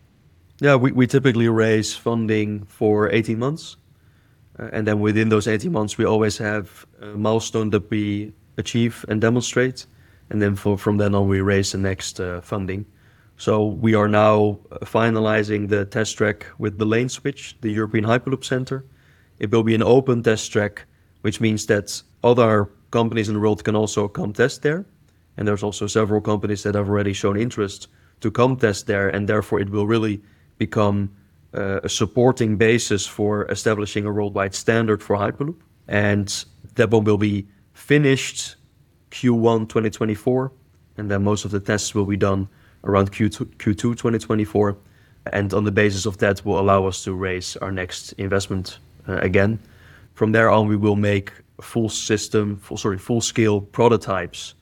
Yeah, 0.60 0.74
we, 0.76 0.90
we 0.90 1.06
typically 1.06 1.48
raise 1.48 1.94
funding 1.94 2.64
for 2.64 3.10
18 3.12 3.38
months. 3.38 3.76
Uh, 4.58 4.70
and 4.72 4.88
then 4.88 5.00
within 5.00 5.28
those 5.28 5.46
18 5.46 5.70
months, 5.70 5.98
we 5.98 6.04
always 6.04 6.38
have 6.38 6.86
a 7.00 7.06
milestone 7.06 7.70
that 7.70 7.90
we 7.90 8.32
achieve 8.56 9.04
and 9.08 9.20
demonstrate. 9.20 9.86
And 10.30 10.42
then 10.42 10.56
for, 10.56 10.76
from 10.76 10.96
then 10.96 11.14
on, 11.14 11.28
we 11.28 11.40
raise 11.40 11.72
the 11.72 11.78
next 11.78 12.18
uh, 12.18 12.40
funding. 12.40 12.86
So 13.38 13.66
we 13.66 13.94
are 13.94 14.08
now 14.08 14.58
finalizing 14.82 15.68
the 15.68 15.84
test 15.84 16.18
track 16.18 16.46
with 16.58 16.76
the 16.78 16.84
lane 16.84 17.08
switch, 17.08 17.56
the 17.60 17.70
European 17.70 18.04
Hyperloop 18.04 18.44
Center. 18.44 18.84
It 19.38 19.52
will 19.52 19.62
be 19.62 19.76
an 19.76 19.82
open 19.82 20.24
test 20.24 20.50
track, 20.50 20.86
which 21.20 21.40
means 21.40 21.66
that 21.66 22.02
other 22.24 22.68
companies 22.90 23.28
in 23.28 23.34
the 23.34 23.40
world 23.40 23.62
can 23.62 23.76
also 23.76 24.08
come 24.08 24.32
test 24.32 24.62
there. 24.62 24.84
And 25.36 25.46
there's 25.46 25.62
also 25.62 25.86
several 25.86 26.20
companies 26.20 26.64
that 26.64 26.74
have 26.74 26.88
already 26.88 27.12
shown 27.12 27.38
interest 27.38 27.86
to 28.22 28.30
come 28.32 28.56
test 28.56 28.88
there, 28.88 29.08
and 29.08 29.28
therefore 29.28 29.60
it 29.60 29.70
will 29.70 29.86
really 29.86 30.20
become 30.58 31.14
uh, 31.54 31.78
a 31.84 31.88
supporting 31.88 32.56
basis 32.56 33.06
for 33.06 33.46
establishing 33.52 34.04
a 34.04 34.10
worldwide 34.12 34.56
standard 34.56 35.00
for 35.00 35.14
Hyperloop. 35.14 35.60
And 35.86 36.44
that 36.74 36.90
one 36.90 37.04
will 37.04 37.18
be 37.18 37.46
finished 37.72 38.56
Q1 39.12 39.68
2024, 39.68 40.52
and 40.96 41.08
then 41.08 41.22
most 41.22 41.44
of 41.44 41.52
the 41.52 41.60
tests 41.60 41.94
will 41.94 42.04
be 42.04 42.16
done 42.16 42.48
around 42.84 43.12
Q2, 43.12 43.46
Q2 43.56 43.76
2024. 43.76 44.76
And 45.32 45.52
on 45.52 45.64
the 45.64 45.72
basis 45.72 46.06
of 46.06 46.18
that, 46.18 46.44
will 46.44 46.58
allow 46.58 46.86
us 46.86 47.04
to 47.04 47.12
raise 47.12 47.56
our 47.56 47.70
next 47.70 48.12
investment 48.12 48.78
uh, 49.08 49.18
again. 49.18 49.58
From 50.14 50.32
there 50.32 50.50
on, 50.50 50.68
we 50.68 50.76
will 50.76 50.96
make 50.96 51.32
full 51.60 51.88
system, 51.88 52.56
full, 52.56 52.76
sorry, 52.76 52.98
full 52.98 53.20
scale 53.20 53.60
prototypes 53.60 54.54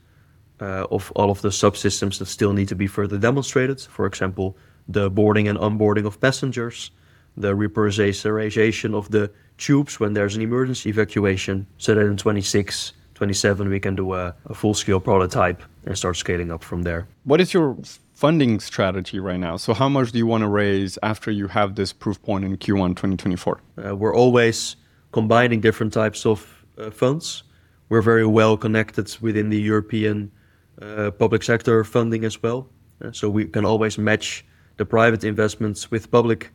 uh, 0.60 0.86
of 0.90 1.12
all 1.14 1.30
of 1.30 1.40
the 1.42 1.48
subsystems 1.48 2.18
that 2.18 2.26
still 2.26 2.52
need 2.52 2.68
to 2.68 2.74
be 2.74 2.86
further 2.86 3.18
demonstrated. 3.18 3.80
For 3.80 4.06
example, 4.06 4.56
the 4.88 5.10
boarding 5.10 5.48
and 5.48 5.58
onboarding 5.58 6.06
of 6.06 6.20
passengers, 6.20 6.90
the 7.36 7.54
repressurization 7.54 8.94
of 8.94 9.10
the 9.10 9.30
tubes 9.58 10.00
when 10.00 10.14
there's 10.14 10.36
an 10.36 10.42
emergency 10.42 10.90
evacuation, 10.90 11.66
so 11.78 11.94
that 11.94 12.00
in 12.00 12.16
26, 12.16 12.92
27 13.14 13.68
we 13.68 13.80
can 13.80 13.94
do 13.94 14.14
a, 14.14 14.34
a 14.46 14.54
full-scale 14.54 15.00
prototype 15.00 15.62
and 15.84 15.96
start 15.96 16.16
scaling 16.16 16.52
up 16.52 16.62
from 16.62 16.82
there. 16.82 17.06
What 17.24 17.40
is 17.40 17.52
your 17.52 17.76
funding 18.16 18.58
strategy 18.58 19.20
right 19.20 19.38
now? 19.38 19.58
So 19.58 19.74
how 19.74 19.90
much 19.90 20.10
do 20.10 20.18
you 20.18 20.26
want 20.26 20.40
to 20.42 20.48
raise 20.48 20.98
after 21.02 21.30
you 21.30 21.48
have 21.48 21.74
this 21.74 21.92
proof 21.92 22.20
point 22.22 22.44
in 22.46 22.56
Q1 22.56 22.96
2024? 22.96 23.60
Uh, 23.84 23.94
we're 23.94 24.16
always 24.16 24.76
combining 25.12 25.60
different 25.60 25.92
types 25.92 26.24
of 26.24 26.64
uh, 26.78 26.90
funds. 26.90 27.42
We're 27.90 28.02
very 28.02 28.26
well 28.26 28.56
connected 28.56 29.14
within 29.20 29.50
the 29.50 29.60
European 29.60 30.32
uh, 30.80 31.10
public 31.10 31.42
sector 31.42 31.84
funding 31.84 32.24
as 32.24 32.42
well. 32.42 32.68
Uh, 33.04 33.12
so 33.12 33.28
we 33.28 33.44
can 33.44 33.66
always 33.66 33.98
match 33.98 34.44
the 34.78 34.86
private 34.86 35.22
investments 35.22 35.90
with 35.90 36.10
public 36.10 36.50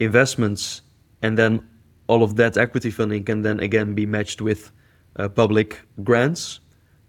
investments, 0.00 0.80
and 1.20 1.36
then 1.36 1.66
all 2.06 2.22
of 2.22 2.36
that 2.36 2.56
equity 2.56 2.90
funding 2.90 3.22
can 3.22 3.42
then 3.42 3.60
again 3.60 3.94
be 3.94 4.06
matched 4.06 4.40
with 4.40 4.72
uh, 5.16 5.28
public 5.28 5.78
grants. 6.02 6.60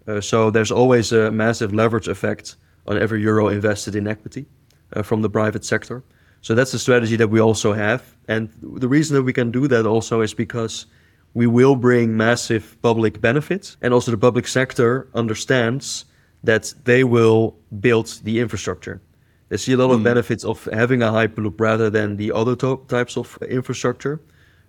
Uh, 0.06 0.20
so 0.20 0.50
there's 0.50 0.70
always 0.70 1.10
a 1.12 1.30
massive 1.30 1.72
leverage 1.72 2.08
effect 2.08 2.56
on 2.88 2.98
every 2.98 3.22
euro 3.22 3.48
invested 3.48 3.94
in 3.94 4.08
equity 4.08 4.46
uh, 4.94 5.02
from 5.02 5.22
the 5.22 5.30
private 5.30 5.64
sector. 5.64 6.02
So 6.40 6.54
that's 6.54 6.72
the 6.72 6.78
strategy 6.78 7.16
that 7.16 7.28
we 7.28 7.40
also 7.40 7.72
have. 7.72 8.16
And 8.26 8.48
the 8.62 8.88
reason 8.88 9.16
that 9.16 9.22
we 9.22 9.32
can 9.32 9.50
do 9.50 9.68
that 9.68 9.86
also 9.86 10.20
is 10.22 10.34
because 10.34 10.86
we 11.34 11.46
will 11.46 11.76
bring 11.76 12.16
massive 12.16 12.76
public 12.82 13.20
benefits. 13.20 13.76
And 13.82 13.92
also 13.92 14.10
the 14.10 14.18
public 14.18 14.46
sector 14.46 15.08
understands 15.14 16.06
that 16.44 16.72
they 16.84 17.04
will 17.04 17.56
build 17.80 18.06
the 18.24 18.40
infrastructure. 18.40 19.00
They 19.48 19.56
see 19.56 19.72
a 19.72 19.76
lot 19.76 19.90
of 19.90 20.00
mm. 20.00 20.04
benefits 20.04 20.44
of 20.44 20.68
having 20.72 21.02
a 21.02 21.06
Hyperloop 21.06 21.60
rather 21.60 21.90
than 21.90 22.16
the 22.16 22.32
other 22.32 22.54
types 22.54 23.16
of 23.16 23.38
infrastructure. 23.48 24.20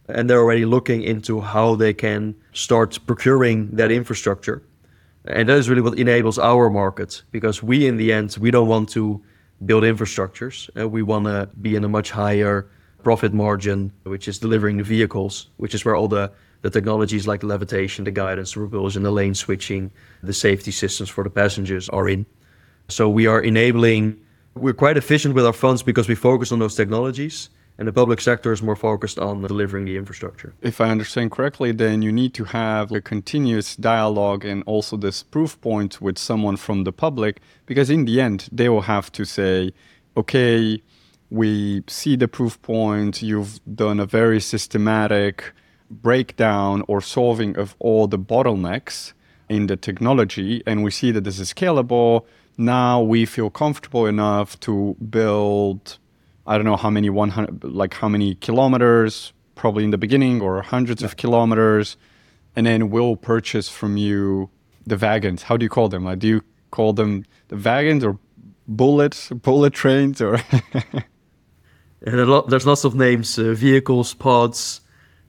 And 0.07 0.29
they're 0.29 0.41
already 0.41 0.65
looking 0.65 1.03
into 1.03 1.39
how 1.41 1.75
they 1.75 1.93
can 1.93 2.35
start 2.53 2.97
procuring 3.05 3.69
that 3.71 3.91
infrastructure. 3.91 4.63
And 5.25 5.49
that 5.49 5.57
is 5.57 5.69
really 5.69 5.81
what 5.81 5.97
enables 5.99 6.39
our 6.39 6.69
market 6.69 7.23
because 7.31 7.61
we, 7.61 7.87
in 7.87 7.97
the 7.97 8.13
end, 8.13 8.37
we 8.39 8.51
don't 8.51 8.67
want 8.67 8.89
to 8.89 9.21
build 9.65 9.83
infrastructures. 9.83 10.69
Uh, 10.79 10.87
we 10.87 11.03
want 11.03 11.25
to 11.25 11.49
be 11.61 11.75
in 11.75 11.83
a 11.83 11.89
much 11.89 12.11
higher 12.11 12.69
profit 13.03 13.33
margin, 13.33 13.91
which 14.03 14.27
is 14.27 14.39
delivering 14.39 14.77
the 14.77 14.83
vehicles, 14.83 15.49
which 15.57 15.73
is 15.73 15.83
where 15.83 15.95
all 15.95 16.07
the, 16.07 16.31
the 16.61 16.69
technologies 16.69 17.27
like 17.27 17.43
levitation, 17.43 18.05
the 18.05 18.11
guidance, 18.11 18.53
the 18.53 18.59
propulsion, 18.59 19.03
the 19.03 19.11
lane 19.11 19.35
switching, 19.35 19.91
the 20.23 20.33
safety 20.33 20.71
systems 20.71 21.09
for 21.09 21.23
the 21.23 21.29
passengers 21.29 21.89
are 21.89 22.07
in. 22.09 22.25
So 22.87 23.09
we 23.09 23.27
are 23.27 23.41
enabling 23.41 24.19
we're 24.55 24.73
quite 24.73 24.97
efficient 24.97 25.35
with 25.35 25.45
our 25.45 25.53
funds 25.53 25.83
because 25.83 26.09
we 26.09 26.15
focus 26.15 26.51
on 26.51 26.59
those 26.59 26.75
technologies 26.75 27.49
and 27.79 27.87
the 27.87 27.93
public 27.93 28.19
sector 28.19 28.51
is 28.51 28.61
more 28.61 28.75
focused 28.75 29.17
on 29.17 29.41
delivering 29.41 29.85
the 29.85 29.95
infrastructure. 29.95 30.53
If 30.61 30.81
I 30.81 30.89
understand 30.89 31.31
correctly, 31.31 31.71
then 31.71 32.01
you 32.01 32.11
need 32.11 32.33
to 32.33 32.43
have 32.43 32.91
a 32.91 32.99
continuous 32.99 33.77
dialogue 33.77 34.43
and 34.43 34.63
also 34.65 34.97
this 34.97 35.23
proof 35.23 35.59
point 35.61 36.01
with 36.01 36.17
someone 36.17 36.57
from 36.57 36.83
the 36.83 36.91
public, 36.91 37.39
because 37.65 37.89
in 37.89 38.03
the 38.03 38.19
end, 38.19 38.49
they 38.51 38.67
will 38.67 38.81
have 38.81 39.09
to 39.13 39.23
say, 39.23 39.71
okay, 40.17 40.83
we 41.29 41.83
see 41.87 42.17
the 42.17 42.27
proof 42.27 42.61
point, 42.61 43.21
you've 43.21 43.61
done 43.73 44.01
a 44.01 44.05
very 44.05 44.41
systematic 44.41 45.53
breakdown 45.89 46.83
or 46.89 46.99
solving 46.99 47.57
of 47.57 47.77
all 47.79 48.07
the 48.07 48.19
bottlenecks 48.19 49.13
in 49.47 49.67
the 49.67 49.77
technology, 49.77 50.61
and 50.67 50.83
we 50.83 50.91
see 50.91 51.11
that 51.11 51.23
this 51.23 51.39
is 51.39 51.53
scalable 51.53 52.25
now 52.59 53.01
we 53.01 53.25
feel 53.25 53.49
comfortable 53.49 54.05
enough 54.05 54.59
to 54.59 54.97
build 55.09 55.97
i 56.49 56.57
don't 56.57 56.65
know 56.65 56.75
how 56.75 56.89
many 56.89 57.09
100 57.09 57.63
like 57.63 57.93
how 57.93 58.09
many 58.09 58.35
kilometers 58.35 59.31
probably 59.55 59.83
in 59.83 59.91
the 59.91 59.97
beginning 59.97 60.41
or 60.41 60.61
hundreds 60.61 61.01
yeah. 61.01 61.07
of 61.07 61.15
kilometers 61.15 61.95
and 62.55 62.65
then 62.65 62.89
we'll 62.89 63.15
purchase 63.15 63.69
from 63.69 63.95
you 63.95 64.49
the 64.89 64.97
wagons. 64.97 65.43
How 65.43 65.57
do 65.57 65.63
you 65.63 65.69
call 65.69 65.87
them? 65.89 66.03
Like, 66.03 66.19
do 66.19 66.27
you 66.27 66.41
call 66.71 66.93
them 66.93 67.25
the 67.47 67.57
wagons 67.57 68.03
or 68.03 68.17
bullets, 68.67 69.29
bullet 69.29 69.73
trains, 69.73 70.21
or? 70.21 70.35
and 72.05 72.27
lot, 72.27 72.49
there's 72.49 72.65
lots 72.65 72.83
of 72.83 72.95
names: 72.95 73.39
uh, 73.39 73.53
vehicles, 73.53 74.13
pods, 74.13 74.81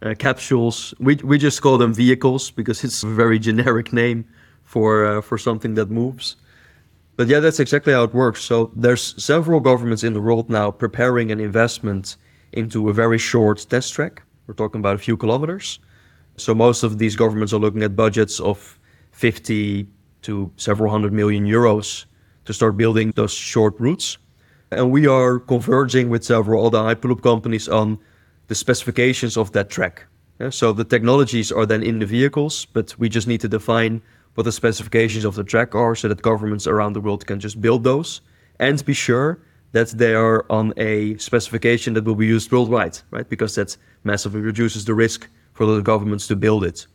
uh, 0.03 0.15
capsules. 0.19 0.95
We 0.99 1.17
we 1.17 1.39
just 1.39 1.63
call 1.63 1.79
them 1.79 1.95
vehicles 1.95 2.51
because 2.51 2.83
it's 2.85 3.03
a 3.03 3.09
very 3.09 3.39
generic 3.39 3.93
name 3.93 4.25
for 4.65 5.07
uh, 5.07 5.21
for 5.21 5.39
something 5.39 5.75
that 5.75 5.91
moves. 5.91 6.37
But 7.17 7.29
yeah, 7.29 7.41
that's 7.41 7.61
exactly 7.61 7.93
how 7.93 8.05
it 8.05 8.15
works. 8.15 8.43
So 8.43 8.71
there's 8.75 9.23
several 9.23 9.61
governments 9.61 10.05
in 10.05 10.15
the 10.15 10.21
world 10.21 10.49
now 10.49 10.71
preparing 10.71 11.31
an 11.31 11.41
investment 11.41 12.17
into 12.53 12.89
a 12.89 12.93
very 12.93 13.19
short 13.19 13.67
test 13.69 13.93
track. 13.95 14.23
We're 14.47 14.55
talking 14.55 14.81
about 14.81 14.95
a 14.95 14.99
few 14.99 15.17
kilometers. 15.17 15.79
So 16.37 16.55
most 16.55 16.83
of 16.83 16.99
these 16.99 17.17
governments 17.17 17.53
are 17.53 17.59
looking 17.59 17.83
at 17.83 17.95
budgets 17.95 18.41
of 18.41 18.79
50 19.13 19.87
to 20.23 20.53
several 20.57 20.91
hundred 20.91 21.13
million 21.13 21.45
euros 21.47 22.07
to 22.47 22.53
start 22.53 22.77
building 22.77 23.13
those 23.17 23.33
short 23.33 23.79
routes. 23.79 24.19
And 24.71 24.91
we 24.91 25.07
are 25.07 25.39
converging 25.39 26.09
with 26.09 26.25
several 26.25 26.67
other 26.67 26.79
Hyperloop 26.79 27.23
companies 27.23 27.69
on 27.69 27.99
the 28.49 28.55
specifications 28.55 29.37
of 29.37 29.53
that 29.53 29.69
track. 29.69 30.07
Yeah, 30.41 30.51
so 30.51 30.73
the 30.73 30.85
technologies 30.85 31.53
are 31.53 31.67
then 31.67 31.83
in 31.83 31.99
the 31.99 32.07
vehicles, 32.07 32.65
but 32.67 32.99
we 32.99 33.09
just 33.09 33.29
need 33.29 33.41
to 33.43 33.49
define 33.49 34.01
what 34.35 34.45
the 34.45 34.53
specifications 34.53 35.25
of 35.25 35.35
the 35.35 35.45
track 35.45 35.75
are 35.75 35.95
so 35.95 36.09
that 36.09 36.23
governments 36.23 36.67
around 36.67 36.93
the 36.93 37.01
world 37.01 37.27
can 37.27 37.41
just 37.41 37.61
build 37.61 37.85
those 37.85 38.21
and 38.59 38.85
be 38.85 38.95
sure 38.95 39.41
that 39.73 39.89
they 39.91 40.15
are 40.15 40.45
on 40.51 40.73
a 40.77 41.17
specification 41.19 41.95
that 41.95 42.05
will 42.05 42.15
be 42.15 42.27
used 42.27 42.51
worldwide, 42.51 42.99
right? 43.11 43.29
Because 43.29 43.55
that 43.55 43.77
massively 44.05 44.41
reduces 44.41 44.85
the 44.85 44.95
risk 44.95 45.29
for 45.53 45.67
the 45.67 45.81
governments 45.81 46.27
to 46.27 46.37
build 46.37 46.65
it. 46.65 46.87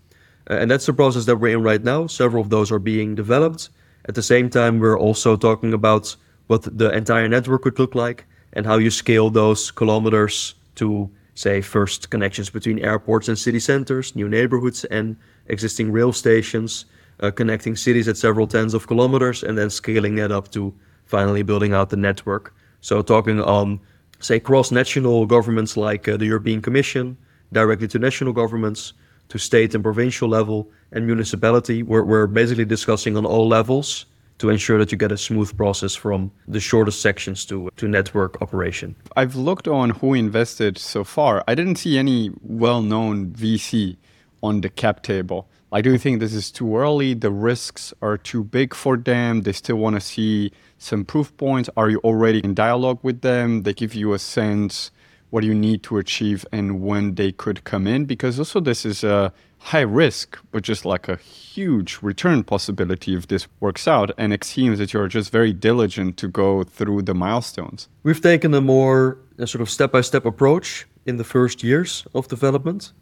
Uh, 0.50 0.56
and 0.56 0.70
that's 0.70 0.86
the 0.86 0.94
process 0.94 1.26
that 1.26 1.38
we're 1.38 1.56
in 1.56 1.64
right 1.64 1.84
now. 1.84 2.08
Several 2.08 2.42
of 2.42 2.50
those 2.50 2.72
are 2.72 2.80
being 2.80 3.16
developed. 3.16 3.70
At 4.08 4.16
the 4.16 4.22
same 4.22 4.50
time, 4.50 4.80
we're 4.80 5.00
also 5.00 5.36
talking 5.36 5.74
about 5.74 6.16
what 6.48 6.64
the 6.78 6.92
entire 6.92 7.28
network 7.28 7.66
would 7.66 7.80
look 7.80 7.96
like 7.96 8.26
and 8.54 8.66
how 8.66 8.78
you 8.78 8.92
scale 8.92 9.30
those 9.30 9.72
kilometers 9.72 10.56
to, 10.76 11.10
say, 11.34 11.62
first 11.62 12.10
connections 12.10 12.50
between 12.50 12.80
airports 12.80 13.28
and 13.28 13.40
city 13.40 13.60
centers, 13.60 14.16
new 14.16 14.30
neighborhoods, 14.30 14.86
and 14.86 15.18
existing 15.48 15.92
rail 15.92 16.14
stations, 16.14 16.86
uh, 17.20 17.32
connecting 17.32 17.76
cities 17.76 18.08
at 18.08 18.18
several 18.18 18.48
tens 18.48 18.74
of 18.74 18.88
kilometers 18.88 19.44
and 19.44 19.58
then 19.58 19.70
scaling 19.70 20.16
that 20.16 20.32
up 20.32 20.52
to 20.52 20.74
finally 21.06 21.44
building 21.44 21.74
out 21.74 21.90
the 21.90 21.98
network. 21.98 22.54
So, 22.82 23.02
talking 23.02 23.42
on, 23.42 23.80
say, 24.20 24.40
cross 24.40 24.72
national 24.72 25.26
governments 25.26 25.78
like 25.78 26.08
uh, 26.08 26.18
the 26.18 26.26
European 26.26 26.62
Commission, 26.62 27.18
directly 27.52 27.88
to 27.90 28.00
national 28.00 28.34
governments, 28.34 28.94
to 29.30 29.38
state 29.38 29.74
and 29.74 29.84
provincial 29.84 30.30
level, 30.30 30.70
and 30.92 31.06
municipality. 31.06 31.84
We're, 31.84 32.04
we're 32.04 32.28
basically 32.28 32.66
discussing 32.66 33.18
on 33.18 33.26
all 33.26 33.48
levels 33.48 34.06
to 34.38 34.50
ensure 34.50 34.78
that 34.78 34.92
you 34.92 34.98
get 34.98 35.12
a 35.12 35.18
smooth 35.18 35.56
process 35.56 35.96
from 35.96 36.32
the 36.48 36.60
shortest 36.60 37.02
sections 37.02 37.46
to, 37.46 37.70
to 37.78 37.88
network 37.88 38.42
operation. 38.42 38.96
I've 39.16 39.36
looked 39.36 39.68
on 39.68 39.92
who 39.92 40.14
invested 40.14 40.78
so 40.78 41.04
far. 41.04 41.44
I 41.48 41.56
didn't 41.56 41.78
see 41.78 41.98
any 41.98 42.32
well 42.42 42.82
known 42.82 43.28
VC 43.28 43.98
on 44.44 44.62
the 44.62 44.70
cap 44.70 45.04
table. 45.04 45.48
I 45.76 45.82
do 45.82 45.98
think 45.98 46.22
this 46.22 46.34
is 46.34 46.52
too 46.52 46.78
early. 46.78 47.14
The 47.14 47.32
risks 47.32 47.94
are 48.02 48.18
too 48.18 48.46
big 48.46 48.74
for 48.74 48.96
them. 48.96 49.42
They 49.42 49.52
still 49.52 49.76
want 49.76 49.98
to 49.98 50.00
see 50.00 50.54
some 50.78 51.04
proof 51.04 51.36
points. 51.36 51.70
Are 51.76 51.90
you 51.90 52.00
already 52.00 52.40
in 52.40 52.54
dialogue 52.54 53.00
with 53.04 53.20
them? 53.20 53.64
They 53.64 53.74
give 53.74 53.94
you 53.94 54.14
a 54.14 54.20
sense 54.20 54.92
what 55.32 55.44
you 55.44 55.54
need 55.54 55.84
to 55.84 55.98
achieve 55.98 56.46
and 56.54 56.80
when 56.82 57.16
they 57.16 57.34
could 57.34 57.66
come 57.66 57.88
in 57.88 58.06
because 58.06 58.40
also 58.40 58.62
this 58.62 58.86
is 58.86 59.04
a 59.04 59.34
high 59.58 59.82
risk 59.82 60.40
but 60.52 60.64
just 60.64 60.86
like 60.86 61.10
a 61.10 61.18
huge 61.18 62.00
return 62.02 62.42
possibility 62.42 63.14
if 63.16 63.28
this 63.28 63.46
works 63.60 63.86
out 63.86 64.12
and 64.18 64.32
it 64.32 64.46
seems 64.46 64.80
that 64.80 64.94
you're 64.94 65.10
just 65.10 65.32
very 65.32 65.52
diligent 65.52 66.16
to 66.16 66.28
go 66.30 66.64
through 66.64 67.02
the 67.02 67.14
milestones 67.14 67.90
we've 68.04 68.22
taken 68.22 68.54
a 68.54 68.62
more 68.62 69.18
a 69.40 69.48
sort 69.48 69.62
of 69.62 69.70
step-by-step 69.70 70.26
approach 70.26 70.86
in 71.06 71.18
the 71.18 71.24
first 71.24 71.64
years 71.64 72.06
of 72.14 72.28
development 72.30 72.94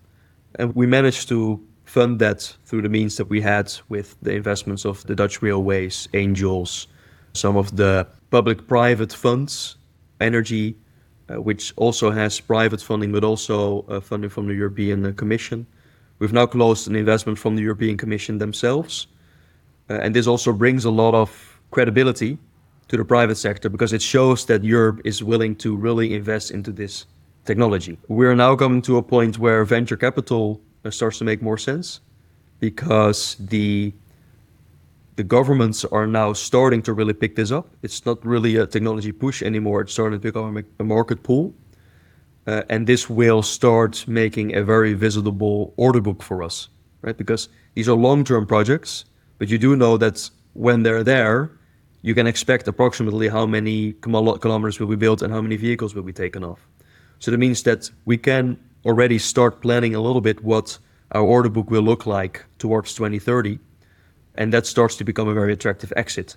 and 0.57 0.73
we 0.73 0.87
managed 0.87 1.27
to 1.27 1.61
fund 1.93 2.17
that 2.17 2.41
through 2.65 2.81
the 2.81 2.89
means 2.89 3.17
that 3.17 3.29
we 3.29 3.39
had 3.39 3.71
with 3.87 4.15
the 4.23 4.33
investments 4.33 4.83
of 4.83 5.05
the 5.05 5.15
Dutch 5.15 5.43
railways, 5.43 6.09
angels, 6.15 6.87
some 7.33 7.55
of 7.55 7.75
the 7.75 8.07
public 8.31 8.67
private 8.67 9.13
funds, 9.13 9.77
energy, 10.19 10.75
uh, 11.29 11.39
which 11.39 11.71
also 11.75 12.09
has 12.09 12.39
private 12.39 12.81
funding 12.81 13.11
but 13.11 13.23
also 13.23 13.85
uh, 13.89 13.99
funding 14.01 14.31
from 14.31 14.47
the 14.47 14.55
European 14.55 15.05
uh, 15.05 15.11
Commission. 15.11 15.67
We've 16.17 16.33
now 16.33 16.47
closed 16.47 16.87
an 16.87 16.95
investment 16.95 17.37
from 17.37 17.55
the 17.55 17.61
European 17.61 17.95
Commission 17.95 18.39
themselves. 18.39 19.05
Uh, 19.87 19.99
and 20.01 20.15
this 20.15 20.25
also 20.25 20.51
brings 20.51 20.85
a 20.85 20.91
lot 20.91 21.13
of 21.13 21.29
credibility 21.69 22.39
to 22.87 22.97
the 22.97 23.05
private 23.05 23.37
sector 23.37 23.69
because 23.69 23.93
it 23.93 24.01
shows 24.01 24.45
that 24.47 24.63
Europe 24.63 24.99
is 25.05 25.23
willing 25.23 25.55
to 25.57 25.75
really 25.75 26.15
invest 26.15 26.49
into 26.49 26.71
this 26.71 27.05
technology. 27.45 27.99
We're 28.07 28.35
now 28.35 28.55
coming 28.55 28.81
to 28.83 28.97
a 28.97 29.03
point 29.03 29.37
where 29.37 29.63
venture 29.63 29.97
capital 29.97 30.59
starts 30.91 31.17
to 31.19 31.23
make 31.23 31.41
more 31.41 31.57
sense 31.57 32.01
because 32.59 33.35
the 33.39 33.93
the 35.15 35.23
governments 35.23 35.85
are 35.85 36.07
now 36.07 36.33
starting 36.33 36.81
to 36.81 36.93
really 36.93 37.13
pick 37.13 37.35
this 37.35 37.51
up. 37.51 37.67
It's 37.83 38.05
not 38.05 38.25
really 38.25 38.55
a 38.55 38.65
technology 38.65 39.11
push 39.11 39.43
anymore. 39.43 39.81
It's 39.81 39.93
starting 39.93 40.19
to 40.19 40.23
become 40.31 40.63
a 40.79 40.83
market 40.83 41.21
pull. 41.21 41.53
Uh, 42.47 42.63
and 42.69 42.87
this 42.87 43.09
will 43.09 43.41
start 43.41 44.05
making 44.07 44.55
a 44.55 44.63
very 44.63 44.93
visible 44.93 45.73
order 45.77 46.01
book 46.01 46.23
for 46.23 46.43
us, 46.43 46.69
right? 47.01 47.15
Because 47.15 47.47
these 47.75 47.87
are 47.87 47.95
long-term 47.95 48.47
projects, 48.47 49.05
but 49.37 49.49
you 49.49 49.57
do 49.57 49.75
know 49.75 49.97
that 49.97 50.29
when 50.53 50.83
they're 50.83 51.03
there, 51.03 51.51
you 52.01 52.13
can 52.13 52.27
expect 52.27 52.67
approximately 52.67 53.29
how 53.29 53.45
many 53.45 53.93
kilometers 54.01 54.79
will 54.79 54.87
be 54.87 54.97
built 54.97 55.21
and 55.21 55.31
how 55.31 55.41
many 55.41 55.55
vehicles 55.55 55.95
will 55.95 56.03
be 56.03 56.11
taken 56.11 56.43
off. 56.43 56.59
So 57.19 57.31
that 57.31 57.37
means 57.37 57.63
that 57.63 57.89
we 58.05 58.17
can 58.17 58.57
already 58.85 59.17
start 59.17 59.61
planning 59.61 59.95
a 59.95 60.01
little 60.01 60.21
bit 60.21 60.43
what 60.43 60.77
our 61.11 61.21
order 61.21 61.49
book 61.49 61.69
will 61.69 61.81
look 61.81 62.05
like 62.05 62.45
towards 62.57 62.93
2030. 62.93 63.59
And 64.35 64.51
that 64.51 64.65
starts 64.65 64.95
to 64.97 65.03
become 65.03 65.27
a 65.27 65.33
very 65.33 65.53
attractive 65.53 65.93
exit. 65.95 66.35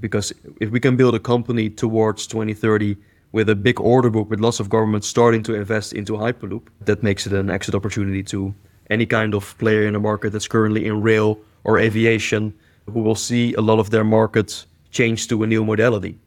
Because 0.00 0.32
if 0.60 0.70
we 0.70 0.80
can 0.80 0.96
build 0.96 1.14
a 1.14 1.20
company 1.20 1.70
towards 1.70 2.26
2030 2.26 2.96
with 3.32 3.48
a 3.48 3.54
big 3.54 3.80
order 3.80 4.10
book 4.10 4.28
with 4.28 4.40
lots 4.40 4.60
of 4.60 4.68
governments 4.68 5.08
starting 5.08 5.42
to 5.44 5.54
invest 5.54 5.92
into 5.92 6.12
Hyperloop, 6.12 6.68
that 6.82 7.02
makes 7.02 7.26
it 7.26 7.32
an 7.32 7.50
exit 7.50 7.74
opportunity 7.74 8.22
to 8.24 8.54
any 8.90 9.06
kind 9.06 9.34
of 9.34 9.56
player 9.58 9.86
in 9.86 9.94
the 9.94 10.00
market 10.00 10.30
that's 10.30 10.48
currently 10.48 10.86
in 10.86 11.00
rail 11.00 11.38
or 11.64 11.78
aviation 11.78 12.52
who 12.92 13.00
will 13.00 13.14
see 13.14 13.54
a 13.54 13.60
lot 13.60 13.78
of 13.78 13.90
their 13.90 14.04
markets 14.04 14.66
change 14.90 15.28
to 15.28 15.42
a 15.42 15.46
new 15.46 15.64
modality. 15.64 16.18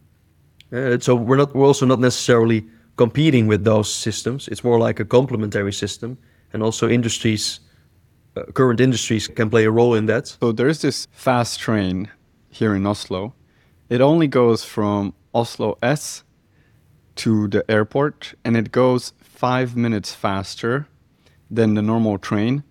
Uh, 0.73 0.97
so 0.99 1.13
we're 1.15 1.37
not 1.37 1.53
we're 1.53 1.67
also 1.67 1.85
not 1.85 1.99
necessarily 1.99 2.65
competing 2.95 3.47
with 3.47 3.63
those 3.63 3.93
systems. 3.93 4.47
It's 4.47 4.63
more 4.63 4.79
like 4.79 4.99
a 4.99 5.05
complementary 5.05 5.73
system, 5.73 6.17
and 6.53 6.63
also 6.63 6.87
industries, 6.87 7.59
uh, 8.35 8.43
current 8.53 8.79
industries, 8.79 9.27
can 9.27 9.49
play 9.49 9.65
a 9.65 9.71
role 9.71 9.93
in 9.93 10.05
that. 10.05 10.27
So 10.27 10.51
there's 10.51 10.81
this 10.81 11.07
fast 11.11 11.59
train 11.59 12.09
here 12.49 12.75
in 12.75 12.85
Oslo. 12.85 13.33
It 13.89 14.01
only 14.01 14.27
goes 14.27 14.63
from 14.63 15.13
Oslo 15.33 15.77
S 15.83 16.23
to 17.15 17.47
the 17.47 17.69
airport, 17.69 18.33
and 18.43 18.55
it 18.55 18.71
goes 18.71 19.13
five 19.19 19.75
minutes 19.75 20.13
faster 20.13 20.87
than 21.51 21.73
the 21.75 21.81
normal 21.81 22.17
train, 22.17 22.63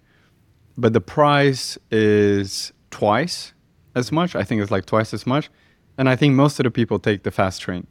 but 0.76 0.92
the 0.92 1.00
price 1.00 1.78
is 1.90 2.72
twice 2.90 3.52
as 3.94 4.10
much. 4.10 4.34
I 4.34 4.42
think 4.42 4.60
it's 4.60 4.70
like 4.70 4.86
twice 4.86 5.14
as 5.14 5.26
much, 5.26 5.50
and 5.96 6.08
I 6.08 6.16
think 6.16 6.34
most 6.34 6.58
of 6.58 6.64
the 6.64 6.70
people 6.70 6.98
take 6.98 7.22
the 7.22 7.30
fast 7.30 7.60
train, 7.60 7.86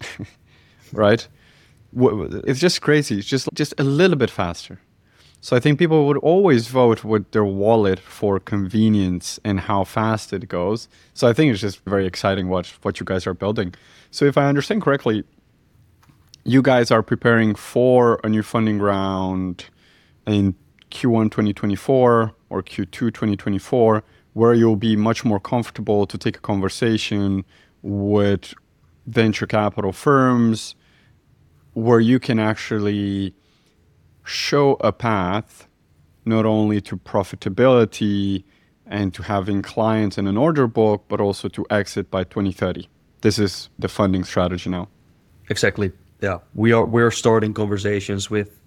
right? 0.91 1.27
It's 1.95 2.59
just 2.59 2.81
crazy. 2.81 3.19
It's 3.19 3.27
just 3.27 3.49
just 3.53 3.73
a 3.77 3.83
little 3.83 4.17
bit 4.17 4.29
faster. 4.29 4.79
So 5.41 5.57
I 5.57 5.59
think 5.59 5.77
people 5.77 6.07
would 6.07 6.17
always 6.19 6.67
vote 6.67 7.03
with 7.03 7.29
their 7.31 7.43
wallet 7.43 7.99
for 7.99 8.39
convenience 8.39 9.41
and 9.43 9.59
how 9.59 9.83
fast 9.83 10.31
it 10.31 10.47
goes. 10.47 10.87
So 11.13 11.27
I 11.27 11.33
think 11.33 11.51
it's 11.51 11.59
just 11.59 11.83
very 11.83 12.05
exciting 12.05 12.47
what 12.47 12.67
what 12.83 12.99
you 12.99 13.05
guys 13.05 13.27
are 13.27 13.33
building. 13.33 13.75
So 14.11 14.25
if 14.25 14.37
I 14.37 14.47
understand 14.47 14.81
correctly, 14.81 15.23
you 16.45 16.61
guys 16.61 16.91
are 16.91 17.03
preparing 17.03 17.55
for 17.55 18.19
a 18.23 18.29
new 18.29 18.43
funding 18.43 18.79
round 18.79 19.65
in 20.25 20.55
Q1 20.91 21.31
2024 21.31 22.33
or 22.49 22.63
Q2 22.63 22.91
2024 22.91 24.03
where 24.33 24.53
you'll 24.53 24.75
be 24.75 24.95
much 24.95 25.23
more 25.23 25.39
comfortable 25.39 26.05
to 26.07 26.17
take 26.17 26.37
a 26.37 26.41
conversation 26.41 27.45
with 27.81 28.53
venture 29.05 29.45
capital 29.45 29.91
firms 29.91 30.75
where 31.73 31.99
you 31.99 32.19
can 32.19 32.39
actually 32.39 33.33
show 34.23 34.77
a 34.79 34.91
path 34.91 35.67
not 36.25 36.45
only 36.45 36.79
to 36.81 36.97
profitability 36.97 38.43
and 38.85 39.13
to 39.13 39.23
having 39.23 39.61
clients 39.61 40.17
in 40.17 40.27
an 40.27 40.37
order 40.37 40.67
book, 40.67 41.05
but 41.07 41.19
also 41.19 41.47
to 41.49 41.65
exit 41.69 42.09
by 42.09 42.23
2030. 42.23 42.87
This 43.21 43.39
is 43.39 43.69
the 43.79 43.87
funding 43.87 44.23
strategy 44.23 44.69
now. 44.69 44.87
Exactly. 45.49 45.91
Yeah, 46.21 46.39
we 46.53 46.71
are 46.71 46.85
we're 46.85 47.11
starting 47.11 47.53
conversations 47.53 48.29
with 48.29 48.59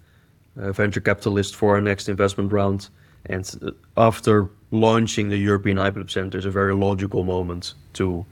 uh, 0.59 0.71
venture 0.71 1.01
capitalists 1.01 1.55
for 1.55 1.75
our 1.75 1.81
next 1.81 2.09
investment 2.09 2.51
round, 2.51 2.89
And 3.25 3.45
uh, 3.61 3.71
after 3.95 4.49
launching 4.71 5.29
the 5.29 5.37
European 5.37 5.77
Hyperloop 5.77 6.09
Center 6.09 6.37
is 6.37 6.45
a 6.45 6.51
very 6.51 6.75
logical 6.75 7.23
moment 7.23 7.73
to 7.93 8.25